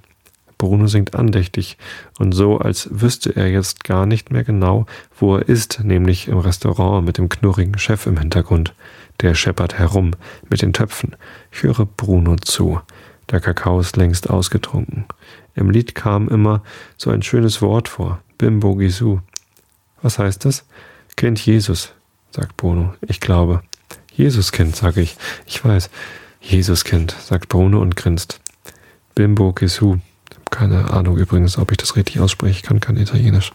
Bruno 0.58 0.86
singt 0.86 1.15
andächtig 1.15 1.78
und 2.19 2.34
so, 2.34 2.60
als 2.60 2.88
wüsste 2.91 3.36
er 3.36 3.47
jetzt 3.47 3.84
gar 3.84 4.06
nicht 4.06 4.30
mehr 4.30 4.43
genau, 4.43 4.86
wo 5.17 5.38
er 5.38 5.50
ist, 5.50 5.84
nämlich 5.84 6.28
im 6.28 6.38
Restaurant 6.38 7.04
mit 7.04 7.17
dem 7.17 7.30
knurrigen 7.30 7.80
Chef 7.80 8.06
im 8.06 8.19
Hintergrund. 8.19 8.76
Der 9.21 9.34
scheppert 9.34 9.80
herum 9.80 10.12
mit 10.52 10.62
den 10.62 10.71
Töpfen. 10.71 11.15
Ich 11.52 11.63
höre 11.63 11.86
Bruno 11.86 12.36
zu. 12.36 12.80
Der 13.32 13.39
Kakao 13.39 13.80
ist 13.80 13.97
längst 13.97 14.30
ausgetrunken. 14.30 15.06
Im 15.56 15.71
Lied 15.71 15.95
kam 15.95 16.28
immer 16.28 16.62
so 16.95 17.10
ein 17.10 17.24
schönes 17.24 17.62
Wort 17.63 17.88
vor. 17.88 18.21
Bimbo 18.38 18.76
Gisu. 18.76 19.19
Was 20.04 20.19
heißt 20.19 20.45
das? 20.45 20.65
Kind 21.15 21.43
Jesus, 21.43 21.93
sagt 22.30 22.56
Bruno. 22.58 22.93
Ich 23.02 23.19
glaube. 23.19 23.63
Jesuskind, 24.13 24.76
sage 24.76 25.02
ich. 25.02 25.17
Ich 25.47 25.65
weiß. 25.65 25.89
Jesuskind, 26.39 27.15
sagt 27.19 27.50
Bruno 27.50 27.82
und 27.82 27.95
grinst. 27.95 28.39
Bimbo 29.15 29.54
Gesu. 29.54 29.97
Keine 30.50 30.91
Ahnung 30.91 31.17
übrigens, 31.17 31.58
ob 31.58 31.71
ich 31.71 31.78
das 31.78 31.95
richtig 31.95 32.19
ausspreche. 32.19 32.52
Ich 32.52 32.63
kann 32.63 32.80
kein 32.80 32.97
Italienisch. 32.97 33.54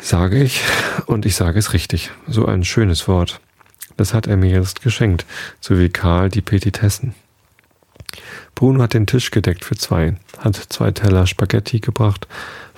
Sage 0.00 0.42
ich 0.42 0.60
und 1.06 1.26
ich 1.26 1.34
sage 1.34 1.58
es 1.58 1.72
richtig. 1.72 2.10
So 2.26 2.46
ein 2.46 2.64
schönes 2.64 3.08
Wort. 3.08 3.40
Das 3.96 4.12
hat 4.12 4.26
er 4.26 4.36
mir 4.36 4.50
jetzt 4.50 4.82
geschenkt, 4.82 5.24
so 5.60 5.78
wie 5.78 5.88
Karl 5.88 6.28
die 6.28 6.40
Petitessen. 6.40 7.14
Bruno 8.54 8.82
hat 8.82 8.94
den 8.94 9.06
Tisch 9.06 9.30
gedeckt 9.30 9.64
für 9.64 9.76
zwei, 9.76 10.16
hat 10.38 10.56
zwei 10.56 10.92
Teller 10.92 11.26
Spaghetti 11.26 11.80
gebracht, 11.80 12.28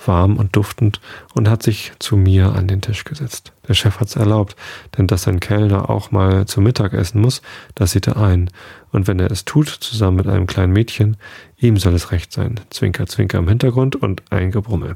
warm 0.05 0.37
und 0.37 0.55
duftend, 0.55 0.99
und 1.33 1.49
hat 1.49 1.61
sich 1.61 1.91
zu 1.99 2.17
mir 2.17 2.53
an 2.53 2.67
den 2.67 2.81
Tisch 2.81 3.03
gesetzt. 3.03 3.51
Der 3.67 3.73
Chef 3.73 3.99
hat's 3.99 4.15
erlaubt, 4.15 4.55
denn 4.97 5.07
dass 5.07 5.27
ein 5.27 5.39
Kellner 5.39 5.89
auch 5.89 6.11
mal 6.11 6.45
zu 6.45 6.61
Mittag 6.61 6.93
essen 6.93 7.21
muss, 7.21 7.41
das 7.75 7.91
sieht 7.91 8.07
er 8.07 8.17
ein. 8.17 8.49
Und 8.91 9.07
wenn 9.07 9.19
er 9.19 9.31
es 9.31 9.45
tut, 9.45 9.69
zusammen 9.69 10.17
mit 10.17 10.27
einem 10.27 10.47
kleinen 10.47 10.73
Mädchen, 10.73 11.17
ihm 11.57 11.77
soll 11.77 11.93
es 11.93 12.11
recht 12.11 12.31
sein. 12.31 12.59
Zwinker, 12.69 13.05
zwinker 13.07 13.39
im 13.39 13.47
Hintergrund 13.47 13.95
und 13.95 14.23
ein 14.31 14.51
Gebrummel. 14.51 14.95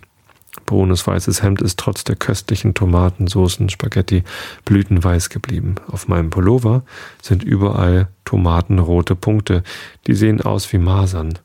Brunos 0.65 1.07
weißes 1.07 1.43
Hemd 1.43 1.61
ist 1.61 1.79
trotz 1.79 2.03
der 2.03 2.15
köstlichen 2.15 2.73
Tomatensoßen 2.73 3.69
Spaghetti 3.69 4.23
blütenweiß 4.65 5.29
geblieben. 5.29 5.75
Auf 5.87 6.07
meinem 6.07 6.29
Pullover 6.29 6.83
sind 7.21 7.43
überall 7.43 8.09
tomatenrote 8.25 9.15
Punkte, 9.15 9.63
die 10.07 10.13
sehen 10.13 10.41
aus 10.41 10.71
wie 10.73 10.77
Masern. 10.77 11.39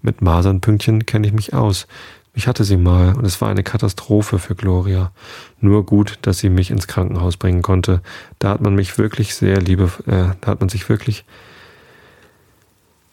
Mit 0.00 0.22
Masernpünktchen 0.22 1.06
kenne 1.06 1.26
ich 1.26 1.32
mich 1.32 1.54
aus. 1.54 1.86
Ich 2.34 2.46
hatte 2.46 2.64
sie 2.64 2.76
mal 2.76 3.16
und 3.16 3.24
es 3.24 3.40
war 3.40 3.48
eine 3.48 3.64
Katastrophe 3.64 4.38
für 4.38 4.54
Gloria. 4.54 5.12
Nur 5.60 5.84
gut, 5.84 6.18
dass 6.22 6.38
sie 6.38 6.50
mich 6.50 6.70
ins 6.70 6.86
Krankenhaus 6.86 7.36
bringen 7.36 7.62
konnte. 7.62 8.00
Da 8.38 8.50
hat 8.50 8.60
man 8.60 8.74
mich 8.74 8.96
wirklich 8.96 9.34
sehr 9.34 9.60
liebe, 9.60 9.90
äh, 10.06 10.36
da 10.40 10.46
hat 10.46 10.60
man 10.60 10.68
sich 10.68 10.88
wirklich 10.88 11.24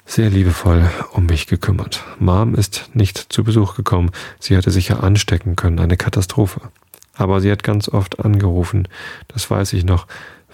sehr 0.05 0.29
liebevoll 0.29 0.89
um 1.11 1.25
mich 1.25 1.47
gekümmert. 1.47 2.03
Mom 2.19 2.55
ist 2.55 2.89
nicht 2.93 3.17
zu 3.33 3.43
Besuch 3.43 3.75
gekommen. 3.75 4.11
Sie 4.39 4.55
hatte 4.55 4.71
sich 4.71 4.89
ja 4.89 4.99
anstecken 4.99 5.55
können, 5.55 5.79
eine 5.79 5.97
Katastrophe. 5.97 6.61
Aber 7.15 7.41
sie 7.41 7.51
hat 7.51 7.63
ganz 7.63 7.89
oft 7.89 8.19
angerufen. 8.19 8.87
Das 9.27 9.49
weiß 9.49 9.73
ich 9.73 9.83
noch, 9.83 10.07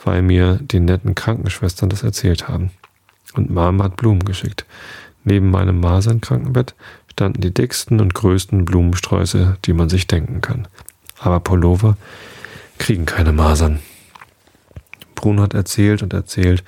weil 0.04 0.22
mir 0.22 0.60
die 0.62 0.80
netten 0.80 1.16
Krankenschwestern 1.16 1.90
das 1.90 2.04
erzählt 2.04 2.48
haben. 2.48 2.72
Und 3.34 3.50
Mom 3.50 3.82
hat 3.84 3.98
Blumen 3.98 4.24
geschickt. 4.24 4.66
Neben 5.24 5.52
meinem 5.52 5.80
Masernkrankenbett 5.80 6.74
standen 7.12 7.42
die 7.42 7.54
dicksten 7.54 8.00
und 8.00 8.14
größten 8.14 8.66
Blumensträuße, 8.66 9.58
die 9.66 9.74
man 9.74 9.90
sich 9.90 10.08
denken 10.08 10.42
kann. 10.42 10.68
Aber 11.20 11.40
Pullover 11.40 11.98
kriegen 12.80 13.06
keine 13.06 13.32
Masern. 13.32 13.80
Bruno 15.22 15.44
hat 15.44 15.54
erzählt 15.54 16.02
und 16.02 16.14
erzählt 16.14 16.64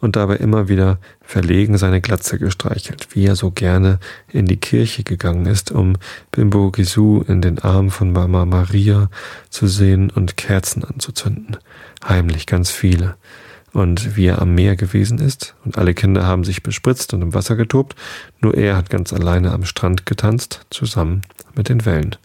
und 0.00 0.16
dabei 0.16 0.36
immer 0.36 0.68
wieder 0.68 0.98
verlegen 1.20 1.76
seine 1.76 2.00
Glatze 2.00 2.38
gestreichelt, 2.38 3.08
wie 3.10 3.26
er 3.26 3.36
so 3.36 3.50
gerne 3.50 3.98
in 4.32 4.46
die 4.46 4.58
Kirche 4.58 5.02
gegangen 5.02 5.46
ist, 5.46 5.72
um 5.72 5.96
Bimbo 6.30 6.70
Gisu 6.70 7.22
in 7.26 7.42
den 7.42 7.58
Armen 7.58 7.90
von 7.90 8.12
Mama 8.12 8.44
Maria 8.46 9.10
zu 9.50 9.66
sehen 9.66 10.10
und 10.10 10.36
Kerzen 10.36 10.84
anzuzünden. 10.84 11.56
Heimlich 12.06 12.46
ganz 12.46 12.70
viele 12.70 13.16
und 13.76 14.16
wie 14.16 14.24
er 14.24 14.40
am 14.40 14.54
Meer 14.54 14.74
gewesen 14.74 15.18
ist, 15.18 15.54
und 15.66 15.76
alle 15.76 15.92
Kinder 15.92 16.24
haben 16.24 16.44
sich 16.44 16.62
bespritzt 16.62 17.12
und 17.12 17.20
im 17.20 17.34
Wasser 17.34 17.56
getobt, 17.56 17.94
nur 18.40 18.54
er 18.54 18.74
hat 18.74 18.88
ganz 18.88 19.12
alleine 19.12 19.52
am 19.52 19.66
Strand 19.66 20.06
getanzt, 20.06 20.64
zusammen 20.70 21.20
mit 21.54 21.68
den 21.68 21.84
Wellen. 21.84 22.16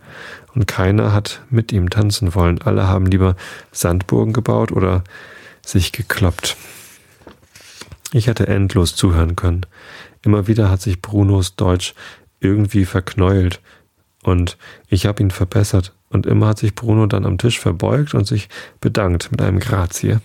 Und 0.56 0.66
keiner 0.66 1.12
hat 1.12 1.42
mit 1.50 1.74
ihm 1.74 1.90
tanzen 1.90 2.36
wollen, 2.36 2.62
alle 2.62 2.88
haben 2.88 3.06
lieber 3.06 3.36
Sandburgen 3.74 4.32
gebaut 4.32 4.72
oder 4.72 5.04
sich 5.66 5.92
gekloppt. 5.92 6.58
Ich 8.14 8.28
hätte 8.28 8.48
endlos 8.48 8.96
zuhören 8.96 9.36
können. 9.36 9.66
Immer 10.24 10.48
wieder 10.48 10.70
hat 10.70 10.82
sich 10.82 11.02
Brunos 11.02 11.56
Deutsch 11.56 11.94
irgendwie 12.40 12.86
verknäult. 12.86 13.62
Und 14.24 14.58
ich 14.88 15.06
habe 15.06 15.24
ihn 15.24 15.32
verbessert. 15.32 15.94
Und 16.10 16.26
immer 16.26 16.48
hat 16.48 16.60
sich 16.60 16.76
Bruno 16.76 17.06
dann 17.06 17.26
am 17.26 17.38
Tisch 17.38 17.60
verbeugt 17.60 18.14
und 18.14 18.28
sich 18.28 18.50
bedankt 18.82 19.32
mit 19.32 19.42
einem 19.42 19.60
Grazie. 19.60 20.18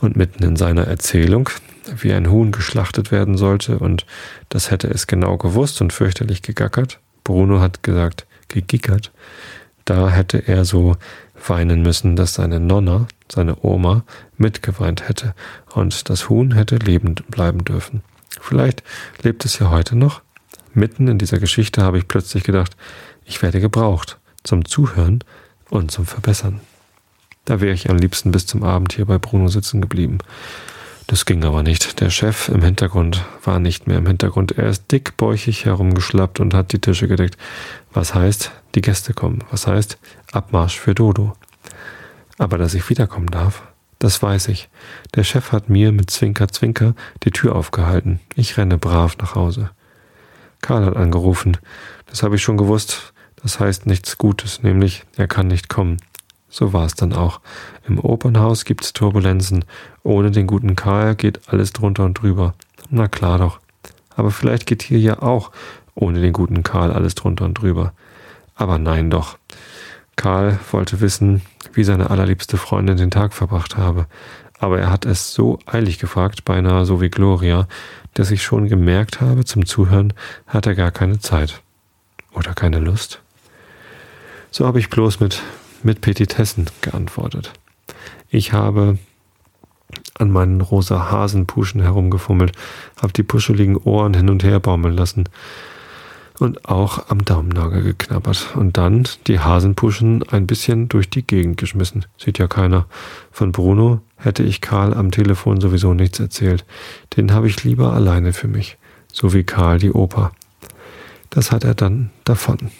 Und 0.00 0.16
mitten 0.16 0.42
in 0.42 0.56
seiner 0.56 0.86
Erzählung, 0.86 1.50
wie 1.96 2.12
ein 2.12 2.30
Huhn 2.30 2.50
geschlachtet 2.50 3.12
werden 3.12 3.36
sollte, 3.36 3.78
und 3.78 4.06
das 4.48 4.70
hätte 4.70 4.88
es 4.88 5.06
genau 5.06 5.36
gewusst 5.36 5.80
und 5.80 5.92
fürchterlich 5.92 6.42
gegackert, 6.42 6.98
Bruno 7.22 7.60
hat 7.60 7.82
gesagt, 7.82 8.26
gegickert, 8.48 9.12
da 9.84 10.08
hätte 10.08 10.38
er 10.48 10.64
so 10.64 10.96
weinen 11.46 11.82
müssen, 11.82 12.16
dass 12.16 12.34
seine 12.34 12.60
Nonna, 12.60 13.06
seine 13.30 13.56
Oma, 13.62 14.04
mitgeweint 14.36 15.08
hätte 15.08 15.34
und 15.74 16.08
das 16.08 16.28
Huhn 16.28 16.54
hätte 16.54 16.76
lebend 16.76 17.28
bleiben 17.28 17.64
dürfen. 17.64 18.02
Vielleicht 18.40 18.82
lebt 19.22 19.44
es 19.44 19.58
ja 19.58 19.70
heute 19.70 19.96
noch. 19.96 20.22
Mitten 20.72 21.08
in 21.08 21.18
dieser 21.18 21.38
Geschichte 21.38 21.82
habe 21.82 21.98
ich 21.98 22.08
plötzlich 22.08 22.44
gedacht, 22.44 22.76
ich 23.24 23.42
werde 23.42 23.60
gebraucht 23.60 24.18
zum 24.44 24.64
Zuhören 24.64 25.24
und 25.68 25.90
zum 25.90 26.06
Verbessern. 26.06 26.60
Da 27.44 27.60
wäre 27.60 27.74
ich 27.74 27.90
am 27.90 27.96
liebsten 27.96 28.30
bis 28.30 28.46
zum 28.46 28.62
Abend 28.62 28.92
hier 28.92 29.06
bei 29.06 29.18
Bruno 29.18 29.48
sitzen 29.48 29.80
geblieben. 29.80 30.18
Das 31.10 31.24
ging 31.24 31.42
aber 31.42 31.64
nicht. 31.64 32.00
Der 32.00 32.08
Chef 32.08 32.48
im 32.50 32.62
Hintergrund 32.62 33.24
war 33.42 33.58
nicht 33.58 33.88
mehr 33.88 33.98
im 33.98 34.06
Hintergrund. 34.06 34.56
Er 34.56 34.68
ist 34.68 34.92
dickbäuchig 34.92 35.64
herumgeschlappt 35.64 36.38
und 36.38 36.54
hat 36.54 36.70
die 36.70 36.78
Tische 36.78 37.08
gedeckt. 37.08 37.36
Was 37.92 38.14
heißt, 38.14 38.52
die 38.76 38.80
Gäste 38.80 39.12
kommen. 39.12 39.42
Was 39.50 39.66
heißt, 39.66 39.98
Abmarsch 40.30 40.78
für 40.78 40.94
Dodo. 40.94 41.32
Aber 42.38 42.58
dass 42.58 42.74
ich 42.74 42.88
wiederkommen 42.88 43.26
darf, 43.26 43.64
das 43.98 44.22
weiß 44.22 44.46
ich. 44.46 44.68
Der 45.16 45.24
Chef 45.24 45.50
hat 45.50 45.68
mir 45.68 45.90
mit 45.90 46.10
Zwinker 46.10 46.46
Zwinker 46.46 46.94
die 47.24 47.32
Tür 47.32 47.56
aufgehalten. 47.56 48.20
Ich 48.36 48.56
renne 48.56 48.78
brav 48.78 49.18
nach 49.18 49.34
Hause. 49.34 49.70
Karl 50.60 50.84
hat 50.84 50.94
angerufen. 50.94 51.56
Das 52.06 52.22
habe 52.22 52.36
ich 52.36 52.42
schon 52.42 52.56
gewusst. 52.56 53.14
Das 53.42 53.58
heißt 53.58 53.84
nichts 53.84 54.16
Gutes, 54.16 54.62
nämlich 54.62 55.02
er 55.16 55.26
kann 55.26 55.48
nicht 55.48 55.68
kommen. 55.68 55.96
So 56.50 56.72
war 56.72 56.84
es 56.84 56.94
dann 56.94 57.12
auch. 57.12 57.40
Im 57.86 57.98
Opernhaus 58.00 58.64
gibt's 58.64 58.92
Turbulenzen. 58.92 59.64
Ohne 60.02 60.32
den 60.32 60.48
guten 60.48 60.76
Karl 60.76 61.14
geht 61.14 61.48
alles 61.48 61.72
drunter 61.72 62.04
und 62.04 62.14
drüber. 62.14 62.54
Na 62.90 63.06
klar 63.06 63.38
doch. 63.38 63.60
Aber 64.16 64.32
vielleicht 64.32 64.66
geht 64.66 64.82
hier 64.82 64.98
ja 64.98 65.22
auch 65.22 65.52
ohne 65.94 66.20
den 66.20 66.32
guten 66.32 66.62
Karl 66.62 66.92
alles 66.92 67.14
drunter 67.14 67.44
und 67.44 67.54
drüber. 67.54 67.92
Aber 68.56 68.78
nein 68.78 69.10
doch. 69.10 69.38
Karl 70.16 70.58
wollte 70.72 71.00
wissen, 71.00 71.40
wie 71.72 71.84
seine 71.84 72.10
allerliebste 72.10 72.56
Freundin 72.56 72.96
den 72.96 73.10
Tag 73.10 73.32
verbracht 73.32 73.76
habe. 73.76 74.06
Aber 74.58 74.78
er 74.78 74.90
hat 74.90 75.06
es 75.06 75.32
so 75.32 75.58
eilig 75.66 75.98
gefragt, 75.98 76.44
beinahe 76.44 76.84
so 76.84 77.00
wie 77.00 77.08
Gloria, 77.08 77.66
dass 78.14 78.30
ich 78.30 78.42
schon 78.42 78.68
gemerkt 78.68 79.20
habe, 79.20 79.44
zum 79.44 79.64
Zuhören 79.64 80.12
hat 80.46 80.66
er 80.66 80.74
gar 80.74 80.90
keine 80.90 81.20
Zeit. 81.20 81.62
Oder 82.32 82.54
keine 82.54 82.80
Lust. 82.80 83.22
So 84.50 84.66
habe 84.66 84.78
ich 84.80 84.90
bloß 84.90 85.20
mit 85.20 85.42
mit 85.84 86.00
Petitessen 86.00 86.66
geantwortet. 86.80 87.52
Ich 88.28 88.52
habe 88.52 88.98
an 90.18 90.30
meinen 90.30 90.60
rosa 90.60 91.10
Hasenpuschen 91.10 91.80
herumgefummelt, 91.80 92.52
habe 93.00 93.12
die 93.12 93.22
puscheligen 93.22 93.76
Ohren 93.76 94.14
hin 94.14 94.28
und 94.28 94.44
her 94.44 94.60
baumeln 94.60 94.96
lassen 94.96 95.24
und 96.38 96.66
auch 96.68 97.10
am 97.10 97.24
Daumennagel 97.24 97.82
geknabbert 97.82 98.56
und 98.56 98.76
dann 98.76 99.06
die 99.26 99.40
Hasenpuschen 99.40 100.22
ein 100.30 100.46
bisschen 100.46 100.88
durch 100.88 101.10
die 101.10 101.26
Gegend 101.26 101.58
geschmissen. 101.58 102.06
Sieht 102.18 102.38
ja 102.38 102.48
keiner. 102.48 102.86
Von 103.30 103.52
Bruno 103.52 104.00
hätte 104.16 104.42
ich 104.42 104.60
Karl 104.60 104.94
am 104.94 105.10
Telefon 105.10 105.60
sowieso 105.60 105.94
nichts 105.94 106.18
erzählt. 106.18 106.64
Den 107.16 107.32
habe 107.32 107.48
ich 107.48 107.62
lieber 107.64 107.92
alleine 107.92 108.32
für 108.32 108.48
mich, 108.48 108.78
so 109.12 109.34
wie 109.34 109.44
Karl 109.44 109.78
die 109.78 109.92
Oper. 109.92 110.32
Das 111.28 111.52
hat 111.52 111.64
er 111.64 111.74
dann 111.74 112.10
davon. 112.24 112.70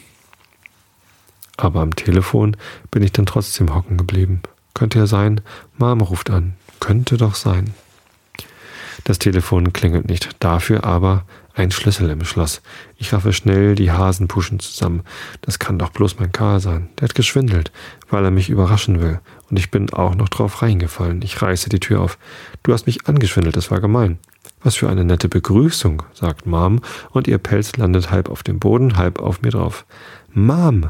Aber 1.61 1.81
am 1.81 1.95
Telefon 1.95 2.57
bin 2.91 3.03
ich 3.03 3.13
dann 3.13 3.27
trotzdem 3.27 3.75
hocken 3.75 3.99
geblieben. 3.99 4.41
Könnte 4.73 4.99
ja 4.99 5.07
sein, 5.07 5.43
Mom 5.77 6.01
ruft 6.01 6.31
an. 6.31 6.55
Könnte 6.81 7.19
doch 7.19 7.35
sein. 7.35 7.75
Das 9.05 9.19
Telefon 9.19 9.73
klingelt 9.75 10.09
nicht, 10.09 10.31
dafür 10.41 10.85
aber 10.85 11.25
ein 11.55 11.71
Schlüssel 11.71 12.09
im 12.09 12.25
Schloss. 12.25 12.63
Ich 12.97 13.13
raffe 13.13 13.35
schnell 13.35 13.75
die 13.75 13.93
Hasenpuschen 13.93 14.59
zusammen. 14.59 15.03
Das 15.43 15.59
kann 15.59 15.79
doch 15.79 15.91
bloß 15.91 16.19
mein 16.19 16.33
Karl 16.33 16.61
sein. 16.61 16.89
Der 16.99 17.09
hat 17.09 17.15
geschwindelt, 17.15 17.73
weil 18.09 18.25
er 18.25 18.31
mich 18.31 18.49
überraschen 18.49 19.03
will. 19.03 19.21
Und 19.51 19.59
ich 19.59 19.71
bin 19.71 19.93
auch 19.93 20.15
noch 20.15 20.31
drauf 20.31 20.63
reingefallen. 20.63 21.21
Ich 21.21 21.43
reiße 21.43 21.69
die 21.69 21.81
Tür 21.81 22.01
auf. 22.01 22.19
Du 22.63 22.73
hast 22.73 22.87
mich 22.87 23.07
angeschwindelt, 23.07 23.57
das 23.57 23.71
war 23.71 23.81
gemein. 23.81 24.19
Was 24.63 24.77
für 24.77 24.89
eine 24.89 25.05
nette 25.05 25.29
Begrüßung, 25.29 26.03
sagt 26.15 26.47
Mom, 26.47 26.81
und 27.11 27.29
ihr 27.29 27.39
Pelz 27.39 27.77
landet 27.77 28.11
halb 28.11 28.31
auf 28.31 28.43
dem 28.43 28.59
Boden, 28.59 28.97
halb 28.97 29.19
auf 29.19 29.43
mir 29.43 29.51
drauf. 29.51 29.85
Mom, 30.33 30.89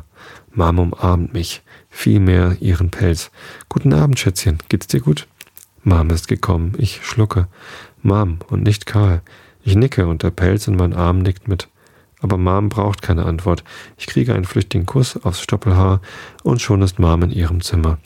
Mom 0.52 0.78
umarmt 0.78 1.32
mich, 1.32 1.62
vielmehr 1.90 2.56
ihren 2.60 2.90
Pelz. 2.90 3.30
Guten 3.68 3.92
Abend, 3.92 4.18
Schätzchen, 4.18 4.58
geht's 4.68 4.88
dir 4.88 5.00
gut? 5.00 5.28
Mom 5.84 6.10
ist 6.10 6.26
gekommen, 6.26 6.72
ich 6.76 7.04
schlucke. 7.04 7.46
Mom 8.02 8.38
und 8.48 8.64
nicht 8.64 8.84
Karl. 8.84 9.22
Ich 9.62 9.76
nicke 9.76 10.06
und 10.06 10.22
der 10.22 10.30
Pelz 10.30 10.66
in 10.66 10.76
meinen 10.76 10.94
Arm 10.94 11.20
nickt 11.20 11.46
mit. 11.46 11.68
Aber 12.20 12.36
Mom 12.36 12.68
braucht 12.68 13.00
keine 13.00 13.26
Antwort. 13.26 13.62
Ich 13.96 14.06
kriege 14.06 14.34
einen 14.34 14.44
flüchtigen 14.44 14.86
Kuss 14.86 15.16
aufs 15.22 15.40
Stoppelhaar 15.40 16.00
und 16.42 16.60
schon 16.60 16.82
ist 16.82 16.98
Mom 16.98 17.22
in 17.22 17.30
ihrem 17.30 17.60
Zimmer. 17.60 17.98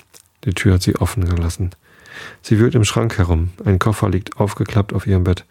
Die 0.45 0.53
Tür 0.53 0.75
hat 0.75 0.83
sie 0.83 0.97
offen 0.97 1.25
gelassen. 1.25 1.71
Sie 2.43 2.59
wühlt 2.59 2.75
im 2.75 2.85
Schrank 2.85 3.17
herum. 3.17 3.51
Ein 3.65 3.79
Koffer 3.79 4.11
liegt 4.11 4.37
aufgeklappt 4.37 4.93
auf 4.93 5.07
ihrem 5.07 5.25
Bett. 5.25 5.47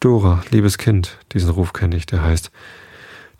Dora, 0.00 0.42
liebes 0.50 0.76
Kind, 0.76 1.18
diesen 1.32 1.50
Ruf 1.50 1.72
kenne 1.72 1.96
ich, 1.96 2.06
der 2.06 2.22
heißt. 2.22 2.50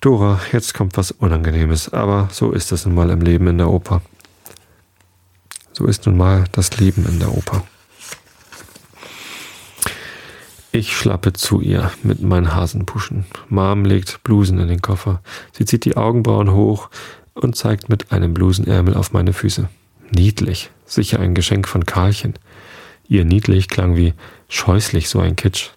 Dora, 0.02 0.40
jetzt 0.50 0.74
kommt 0.74 0.96
was 0.96 1.12
Unangenehmes, 1.12 1.92
aber 1.92 2.28
so 2.32 2.50
ist 2.50 2.72
es 2.72 2.84
nun 2.84 2.96
mal 2.96 3.10
im 3.10 3.20
Leben 3.20 3.46
in 3.46 3.58
der 3.58 3.70
Oper. 3.70 4.02
So 5.72 5.86
ist 5.86 6.06
nun 6.06 6.16
mal 6.16 6.42
das 6.50 6.76
Leben 6.78 7.06
in 7.06 7.20
der 7.20 7.32
Oper. 7.32 7.62
Ich 10.72 10.96
schlappe 10.96 11.34
zu 11.34 11.60
ihr 11.60 11.92
mit 12.02 12.20
meinen 12.20 12.52
Hasenpuschen. 12.52 13.26
Mom 13.48 13.84
legt 13.84 14.24
Blusen 14.24 14.58
in 14.58 14.66
den 14.66 14.82
Koffer. 14.82 15.22
Sie 15.52 15.66
zieht 15.66 15.84
die 15.84 15.96
Augenbrauen 15.96 16.50
hoch 16.50 16.90
und 17.34 17.54
zeigt 17.54 17.88
mit 17.88 18.10
einem 18.10 18.34
Blusenärmel 18.34 18.94
auf 18.96 19.12
meine 19.12 19.32
Füße. 19.32 19.68
Niedlich, 20.10 20.72
sicher 20.84 21.20
ein 21.20 21.36
Geschenk 21.36 21.68
von 21.68 21.86
Karlchen. 21.86 22.34
Ihr 23.06 23.24
niedlich 23.24 23.68
klang 23.68 23.94
wie 23.94 24.14
scheußlich 24.48 25.08
so 25.08 25.20
ein 25.20 25.36
Kitsch. 25.36 25.68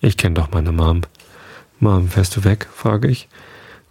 Ich 0.00 0.16
kenne 0.16 0.36
doch 0.36 0.52
meine 0.52 0.72
Mom. 0.72 1.02
Mom, 1.80 2.08
fährst 2.08 2.34
du 2.34 2.44
weg? 2.44 2.66
frage 2.74 3.08
ich 3.08 3.28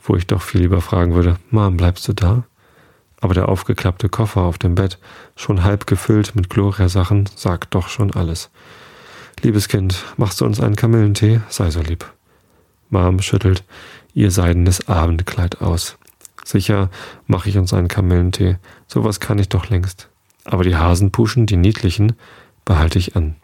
wo 0.04 0.16
ich 0.16 0.28
doch 0.28 0.42
viel 0.42 0.62
lieber 0.62 0.82
fragen 0.82 1.14
würde, 1.14 1.38
Mom, 1.50 1.78
bleibst 1.78 2.08
du 2.08 2.14
da? 2.14 2.44
Aber 3.22 3.34
der 3.34 3.48
aufgeklappte 3.48 4.10
Koffer 4.10 4.42
auf 4.42 4.58
dem 4.58 4.76
Bett, 4.76 5.00
schon 5.36 5.64
halb 5.64 5.88
gefüllt 5.88 6.36
mit 6.36 6.50
Gloria-Sachen, 6.50 7.30
sagt 7.36 7.74
doch 7.74 7.88
schon 7.88 8.14
alles. 8.14 8.50
Liebes 9.42 9.70
Kind, 9.70 10.04
machst 10.18 10.42
du 10.42 10.46
uns 10.46 10.60
einen 10.60 10.76
Kamillentee? 10.76 11.42
Sei 11.50 11.72
so 11.72 11.82
lieb. 11.82 12.06
Mom 12.90 13.22
schüttelt 13.22 13.64
ihr 14.14 14.30
seidenes 14.30 14.88
Abendkleid 14.88 15.62
aus. 15.62 15.98
Sicher 16.44 16.90
mache 17.26 17.50
ich 17.50 17.58
uns 17.58 17.74
einen 17.74 17.88
Kamillentee. 17.88 18.58
Sowas 18.88 19.20
kann 19.20 19.40
ich 19.40 19.50
doch 19.50 19.70
längst. 19.70 20.10
Aber 20.44 20.64
die 20.64 20.76
Hasenpuschen, 20.76 21.46
die 21.46 21.58
niedlichen, 21.58 22.14
behalte 22.66 23.00
ich 23.00 23.16
an. 23.16 23.36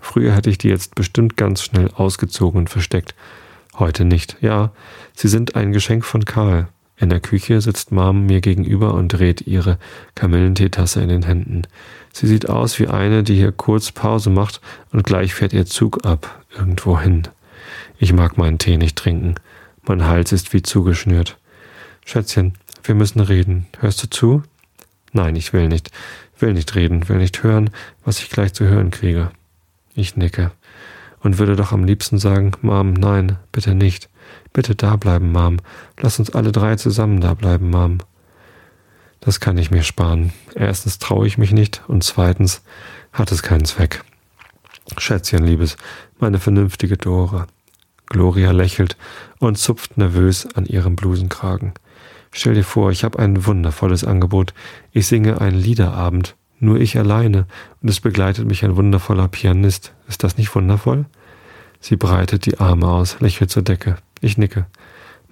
Früher 0.00 0.32
hätte 0.34 0.50
ich 0.50 0.58
die 0.58 0.68
jetzt 0.68 0.94
bestimmt 0.94 1.36
ganz 1.36 1.62
schnell 1.62 1.90
ausgezogen 1.94 2.62
und 2.62 2.70
versteckt. 2.70 3.14
Heute 3.78 4.04
nicht. 4.04 4.36
Ja, 4.40 4.72
sie 5.14 5.28
sind 5.28 5.56
ein 5.56 5.72
Geschenk 5.72 6.04
von 6.04 6.24
Karl. 6.24 6.68
In 6.98 7.08
der 7.08 7.20
Küche 7.20 7.60
sitzt 7.60 7.90
Mom 7.90 8.26
mir 8.26 8.40
gegenüber 8.40 8.94
und 8.94 9.08
dreht 9.08 9.46
ihre 9.46 9.78
Kamillenteetasse 10.14 11.02
in 11.02 11.08
den 11.08 11.22
Händen. 11.24 11.62
Sie 12.12 12.26
sieht 12.26 12.48
aus 12.48 12.78
wie 12.78 12.88
eine, 12.88 13.22
die 13.22 13.34
hier 13.34 13.50
kurz 13.50 13.90
Pause 13.90 14.30
macht 14.30 14.60
und 14.92 15.04
gleich 15.04 15.34
fährt 15.34 15.52
ihr 15.52 15.66
Zug 15.66 16.04
ab, 16.04 16.44
irgendwo 16.56 17.00
hin. 17.00 17.26
Ich 17.98 18.12
mag 18.12 18.36
meinen 18.36 18.58
Tee 18.58 18.76
nicht 18.76 18.96
trinken. 18.96 19.36
Mein 19.82 20.06
Hals 20.06 20.32
ist 20.32 20.52
wie 20.52 20.62
zugeschnürt. 20.62 21.38
Schätzchen, 22.04 22.54
wir 22.84 22.94
müssen 22.94 23.20
reden. 23.20 23.66
Hörst 23.80 24.02
du 24.02 24.10
zu? 24.10 24.42
Nein, 25.12 25.34
ich 25.34 25.52
will 25.52 25.68
nicht. 25.68 25.90
Will 26.38 26.52
nicht 26.52 26.74
reden, 26.74 27.08
will 27.08 27.18
nicht 27.18 27.42
hören, 27.42 27.70
was 28.04 28.20
ich 28.20 28.28
gleich 28.28 28.52
zu 28.52 28.64
hören 28.64 28.90
kriege. 28.90 29.30
Ich 29.94 30.16
nicke 30.16 30.52
und 31.22 31.38
würde 31.38 31.56
doch 31.56 31.72
am 31.72 31.84
liebsten 31.84 32.18
sagen, 32.18 32.52
Mom, 32.62 32.92
nein, 32.92 33.38
bitte 33.52 33.74
nicht. 33.74 34.08
Bitte 34.52 34.74
da 34.74 34.96
bleiben, 34.96 35.32
Mom. 35.32 35.58
Lass 36.00 36.18
uns 36.18 36.30
alle 36.30 36.52
drei 36.52 36.76
zusammen 36.76 37.20
da 37.20 37.34
bleiben, 37.34 37.70
Mom. 37.70 37.98
Das 39.20 39.40
kann 39.40 39.56
ich 39.56 39.70
mir 39.70 39.82
sparen. 39.82 40.32
Erstens 40.54 40.98
traue 40.98 41.26
ich 41.26 41.38
mich 41.38 41.52
nicht 41.52 41.82
und 41.86 42.02
zweitens 42.02 42.62
hat 43.12 43.30
es 43.30 43.42
keinen 43.42 43.64
Zweck. 43.64 44.02
Schätzchen, 44.98 45.44
Liebes, 45.44 45.76
meine 46.18 46.38
vernünftige 46.38 46.96
Dora. 46.96 47.46
Gloria 48.06 48.50
lächelt 48.50 48.96
und 49.38 49.56
zupft 49.56 49.96
nervös 49.96 50.46
an 50.54 50.66
ihrem 50.66 50.96
Blusenkragen. 50.96 51.72
Stell 52.32 52.54
dir 52.54 52.64
vor, 52.64 52.90
ich 52.90 53.04
habe 53.04 53.18
ein 53.18 53.46
wundervolles 53.46 54.04
Angebot. 54.04 54.54
Ich 54.90 55.06
singe 55.06 55.40
einen 55.40 55.56
Liederabend 55.56 56.34
nur 56.62 56.80
ich 56.80 56.96
alleine, 56.96 57.46
und 57.82 57.88
es 57.88 58.00
begleitet 58.00 58.46
mich 58.46 58.64
ein 58.64 58.76
wundervoller 58.76 59.28
Pianist. 59.28 59.92
Ist 60.08 60.22
das 60.22 60.38
nicht 60.38 60.54
wundervoll? 60.54 61.06
Sie 61.80 61.96
breitet 61.96 62.46
die 62.46 62.60
Arme 62.60 62.86
aus, 62.86 63.18
lächelt 63.20 63.50
zur 63.50 63.62
Decke. 63.62 63.96
Ich 64.20 64.38
nicke. 64.38 64.66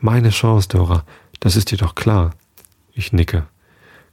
Meine 0.00 0.30
Chance, 0.30 0.68
Dora. 0.68 1.04
Das 1.38 1.54
ist 1.54 1.70
dir 1.70 1.78
doch 1.78 1.94
klar. 1.94 2.32
Ich 2.92 3.12
nicke. 3.12 3.46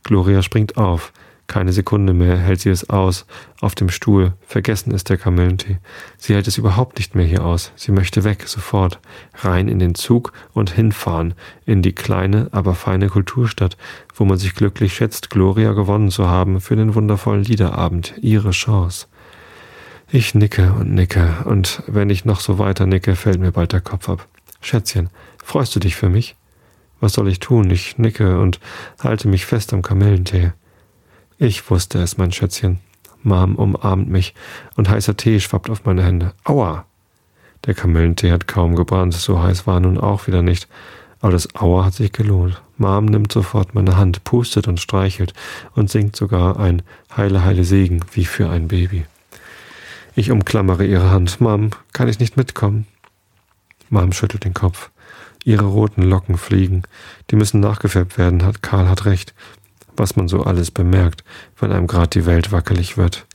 Gloria 0.04 0.44
springt 0.44 0.78
auf. 0.78 1.12
Keine 1.48 1.72
Sekunde 1.72 2.14
mehr 2.14 2.38
hält 2.38 2.60
sie 2.60 2.70
es 2.70 2.90
aus. 2.90 3.26
Auf 3.62 3.74
dem 3.74 3.90
Stuhl. 3.90 4.34
Vergessen 4.46 4.92
ist 4.92 5.10
der 5.10 5.18
Kamillentee. 5.18 5.78
Sie 6.18 6.34
hält 6.34 6.48
es 6.48 6.58
überhaupt 6.58 6.98
nicht 6.98 7.16
mehr 7.16 7.26
hier 7.26 7.46
aus. 7.46 7.72
Sie 7.78 7.94
möchte 7.94 8.26
weg, 8.26 8.44
sofort. 8.46 9.00
Rein 9.34 9.70
in 9.70 9.80
den 9.80 9.96
Zug 9.96 10.34
und 10.54 10.72
hinfahren. 10.72 11.34
In 11.66 11.82
die 11.82 11.94
kleine, 11.94 12.50
aber 12.52 12.76
feine 12.76 13.08
Kulturstadt, 13.08 13.78
wo 14.14 14.26
man 14.26 14.38
sich 14.38 14.56
glücklich 14.56 14.94
schätzt, 14.94 15.30
Gloria 15.30 15.72
gewonnen 15.72 16.12
zu 16.12 16.28
haben 16.28 16.60
für 16.60 16.76
den 16.76 16.96
wundervollen 16.96 17.46
Liederabend. 17.46 18.14
Ihre 18.22 18.52
Chance. 18.52 19.08
Ich 20.10 20.36
nicke 20.36 20.74
und 20.74 20.94
nicke, 20.94 21.44
und 21.46 21.84
wenn 21.88 22.10
ich 22.10 22.24
noch 22.24 22.40
so 22.40 22.60
weiter 22.60 22.86
nicke, 22.86 23.16
fällt 23.16 23.40
mir 23.40 23.52
bald 23.52 23.74
der 23.74 23.82
Kopf 23.82 24.08
ab. 24.08 24.26
Schätzchen, 24.62 25.10
freust 25.44 25.76
du 25.76 25.80
dich 25.80 25.96
für 25.96 26.08
mich? 26.08 26.36
Was 27.00 27.14
soll 27.14 27.28
ich 27.28 27.40
tun? 27.40 27.70
Ich 27.72 27.98
nicke 27.98 28.40
und 28.40 28.60
halte 29.02 29.28
mich 29.28 29.46
fest 29.46 29.74
am 29.74 29.82
Kamillentee. 29.82 30.54
Ich 31.40 31.70
wusste 31.70 32.00
es, 32.00 32.18
mein 32.18 32.32
Schätzchen. 32.32 32.80
Mom 33.22 33.56
umarmt 33.56 34.10
mich 34.10 34.34
und 34.76 34.90
heißer 34.90 35.18
Tee 35.18 35.40
schwappt 35.40 35.70
auf 35.70 35.86
meine 35.86 36.04
Hände. 36.04 36.34
Aua! 36.44 36.86
Der 37.66 37.76
Kamillentee 37.76 38.32
hat 38.32 38.48
kaum 38.48 38.76
gebrannt, 38.76 39.14
so 39.14 39.42
heiß 39.42 39.68
war 39.68 39.80
nun 39.80 40.00
auch 40.00 40.26
wieder 40.26 40.42
nicht. 40.42 40.68
Aber 41.20 41.32
das 41.32 41.54
Aua 41.56 41.86
hat 41.86 41.94
sich 41.94 42.12
gelohnt. 42.12 42.62
Mom 42.78 43.06
nimmt 43.06 43.32
sofort 43.32 43.76
meine 43.76 43.98
Hand, 43.98 44.24
pustet 44.24 44.68
und 44.68 44.80
streichelt 44.80 45.34
und 45.76 45.92
singt 45.92 46.16
sogar 46.16 46.60
ein 46.60 46.82
Heile, 47.16 47.44
Heile 47.44 47.64
Segen 47.64 48.02
wie 48.14 48.26
für 48.26 48.50
ein 48.50 48.68
Baby. 48.68 49.06
Ich 50.16 50.32
umklammere 50.32 50.86
ihre 50.86 51.12
Hand. 51.12 51.40
Mom, 51.40 51.70
kann 51.94 52.08
ich 52.08 52.20
nicht 52.20 52.38
mitkommen? 52.38 52.88
Mom 53.90 54.12
schüttelt 54.12 54.44
den 54.44 54.56
Kopf. 54.56 54.90
Ihre 55.44 55.66
roten 55.66 56.02
Locken 56.02 56.38
fliegen. 56.38 56.84
Die 57.30 57.36
müssen 57.36 57.60
nachgefärbt 57.60 58.18
werden, 58.18 58.44
hat 58.44 58.64
Karl 58.64 58.90
hat 58.90 59.06
recht 59.06 59.34
was 59.98 60.16
man 60.16 60.28
so 60.28 60.44
alles 60.44 60.72
bemerkt, 60.72 61.24
wenn 61.60 61.72
einem 61.72 61.88
grad 61.88 62.16
die 62.16 62.26
Welt 62.26 62.52
wackelig 62.52 62.98
wird. 62.98 63.26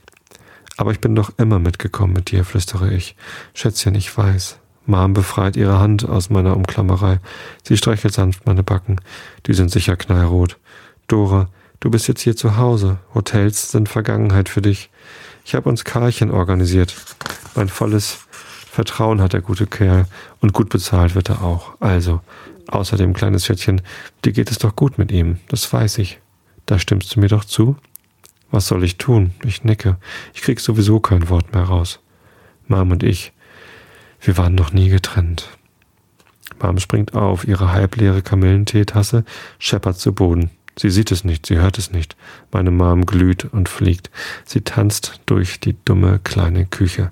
Aber 0.77 0.91
ich 0.91 0.99
bin 0.99 1.15
doch 1.15 1.31
immer 1.37 1.59
mitgekommen 1.59 2.13
mit 2.13 2.31
dir, 2.31 2.45
flüstere 2.45 2.91
ich. 2.91 3.15
Schätzchen, 3.53 3.95
ich 3.95 4.15
weiß. 4.17 4.59
Mom 4.85 5.13
befreit 5.13 5.55
ihre 5.55 5.79
Hand 5.79 6.07
aus 6.07 6.29
meiner 6.29 6.55
Umklammerei. 6.55 7.19
Sie 7.63 7.77
streichelt 7.77 8.13
sanft 8.13 8.45
meine 8.45 8.63
Backen. 8.63 8.99
Die 9.45 9.53
sind 9.53 9.71
sicher 9.71 9.95
knallrot. 9.95 10.57
Dora, 11.07 11.49
du 11.79 11.89
bist 11.89 12.07
jetzt 12.07 12.21
hier 12.21 12.35
zu 12.35 12.57
Hause. 12.57 12.97
Hotels 13.13 13.71
sind 13.71 13.87
Vergangenheit 13.87 14.49
für 14.49 14.61
dich. 14.61 14.89
Ich 15.45 15.55
habe 15.55 15.69
uns 15.69 15.83
Karlchen 15.83 16.31
organisiert. 16.31 16.95
Mein 17.55 17.69
volles 17.69 18.17
Vertrauen 18.69 19.21
hat 19.21 19.33
der 19.33 19.41
gute 19.41 19.67
Kerl 19.67 20.05
und 20.41 20.53
gut 20.53 20.69
bezahlt 20.69 21.15
wird 21.15 21.29
er 21.29 21.43
auch. 21.43 21.79
Also, 21.79 22.21
außerdem, 22.67 23.13
kleines 23.13 23.45
Schätzchen, 23.45 23.81
dir 24.25 24.31
geht 24.31 24.49
es 24.49 24.57
doch 24.57 24.75
gut 24.75 24.97
mit 24.97 25.11
ihm, 25.11 25.39
das 25.47 25.71
weiß 25.71 25.99
ich. 25.99 26.19
Da 26.65 26.79
stimmst 26.79 27.15
du 27.15 27.19
mir 27.19 27.27
doch 27.27 27.45
zu? 27.45 27.77
Was 28.51 28.67
soll 28.67 28.83
ich 28.83 28.97
tun? 28.97 29.31
Ich 29.43 29.63
nicke. 29.63 29.97
Ich 30.33 30.41
krieg 30.41 30.59
sowieso 30.59 30.99
kein 30.99 31.29
Wort 31.29 31.53
mehr 31.53 31.63
raus. 31.63 31.99
Mom 32.67 32.91
und 32.91 33.03
ich, 33.03 33.33
wir 34.21 34.37
waren 34.37 34.55
noch 34.55 34.71
nie 34.71 34.89
getrennt. 34.89 35.49
Mom 36.61 36.79
springt 36.79 37.13
auf, 37.13 37.47
ihre 37.47 37.71
halbleere 37.71 38.21
Kamillenteetasse 38.21 39.25
scheppert 39.59 39.97
zu 39.97 40.13
Boden. 40.13 40.49
Sie 40.77 40.89
sieht 40.89 41.11
es 41.11 41.23
nicht, 41.23 41.45
sie 41.45 41.57
hört 41.57 41.77
es 41.77 41.91
nicht. 41.91 42.15
Meine 42.51 42.71
Mom 42.71 43.05
glüht 43.05 43.45
und 43.45 43.69
fliegt. 43.69 44.09
Sie 44.45 44.61
tanzt 44.61 45.21
durch 45.25 45.59
die 45.59 45.75
dumme 45.85 46.19
kleine 46.23 46.65
Küche. 46.65 47.11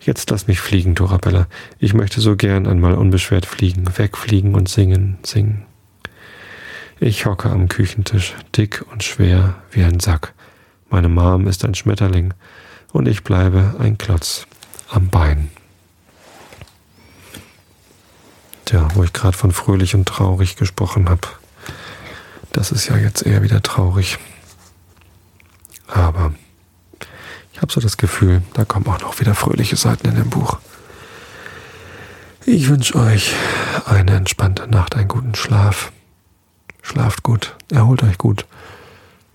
Jetzt 0.00 0.30
lass 0.30 0.46
mich 0.46 0.60
fliegen, 0.60 0.94
Dorabella. 0.94 1.48
Ich 1.78 1.92
möchte 1.92 2.20
so 2.20 2.36
gern 2.36 2.66
einmal 2.66 2.94
unbeschwert 2.94 3.46
fliegen, 3.46 3.86
wegfliegen 3.98 4.54
und 4.54 4.68
singen, 4.68 5.18
singen. 5.22 5.67
Ich 7.00 7.26
hocke 7.26 7.48
am 7.48 7.68
Küchentisch, 7.68 8.34
dick 8.56 8.84
und 8.90 9.04
schwer 9.04 9.54
wie 9.70 9.84
ein 9.84 10.00
Sack. 10.00 10.34
Meine 10.90 11.08
Mom 11.08 11.46
ist 11.46 11.64
ein 11.64 11.76
Schmetterling 11.76 12.34
und 12.92 13.06
ich 13.06 13.22
bleibe 13.22 13.76
ein 13.78 13.98
Klotz 13.98 14.46
am 14.90 15.08
Bein. 15.08 15.50
Tja, 18.64 18.88
wo 18.94 19.04
ich 19.04 19.12
gerade 19.12 19.36
von 19.36 19.52
fröhlich 19.52 19.94
und 19.94 20.08
traurig 20.08 20.56
gesprochen 20.56 21.08
habe, 21.08 21.28
das 22.52 22.72
ist 22.72 22.88
ja 22.88 22.96
jetzt 22.96 23.24
eher 23.24 23.42
wieder 23.42 23.62
traurig. 23.62 24.18
Aber 25.86 26.34
ich 27.52 27.62
habe 27.62 27.72
so 27.72 27.80
das 27.80 27.96
Gefühl, 27.96 28.42
da 28.54 28.64
kommen 28.64 28.88
auch 28.88 29.00
noch 29.00 29.20
wieder 29.20 29.36
fröhliche 29.36 29.76
Seiten 29.76 30.08
in 30.08 30.16
dem 30.16 30.30
Buch. 30.30 30.58
Ich 32.44 32.68
wünsche 32.68 32.96
euch 32.96 33.34
eine 33.86 34.16
entspannte 34.16 34.66
Nacht, 34.66 34.96
einen 34.96 35.06
guten 35.06 35.36
Schlaf. 35.36 35.92
Schlaft 36.82 37.22
gut, 37.22 37.56
erholt 37.70 38.02
euch 38.02 38.18
gut. 38.18 38.46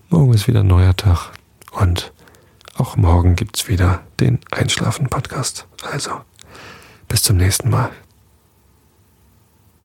Morgen 0.08 0.34
ist 0.34 0.48
wieder 0.48 0.60
ein 0.60 0.66
neuer 0.66 0.96
Tag 0.96 1.30
und 1.72 2.12
auch 2.76 2.96
morgen 2.96 3.36
gibt's 3.36 3.68
wieder 3.68 4.02
den 4.20 4.40
Einschlafen-Podcast. 4.50 5.66
Also, 5.90 6.20
bis 7.08 7.22
zum 7.22 7.36
nächsten 7.36 7.70
Mal. 7.70 7.90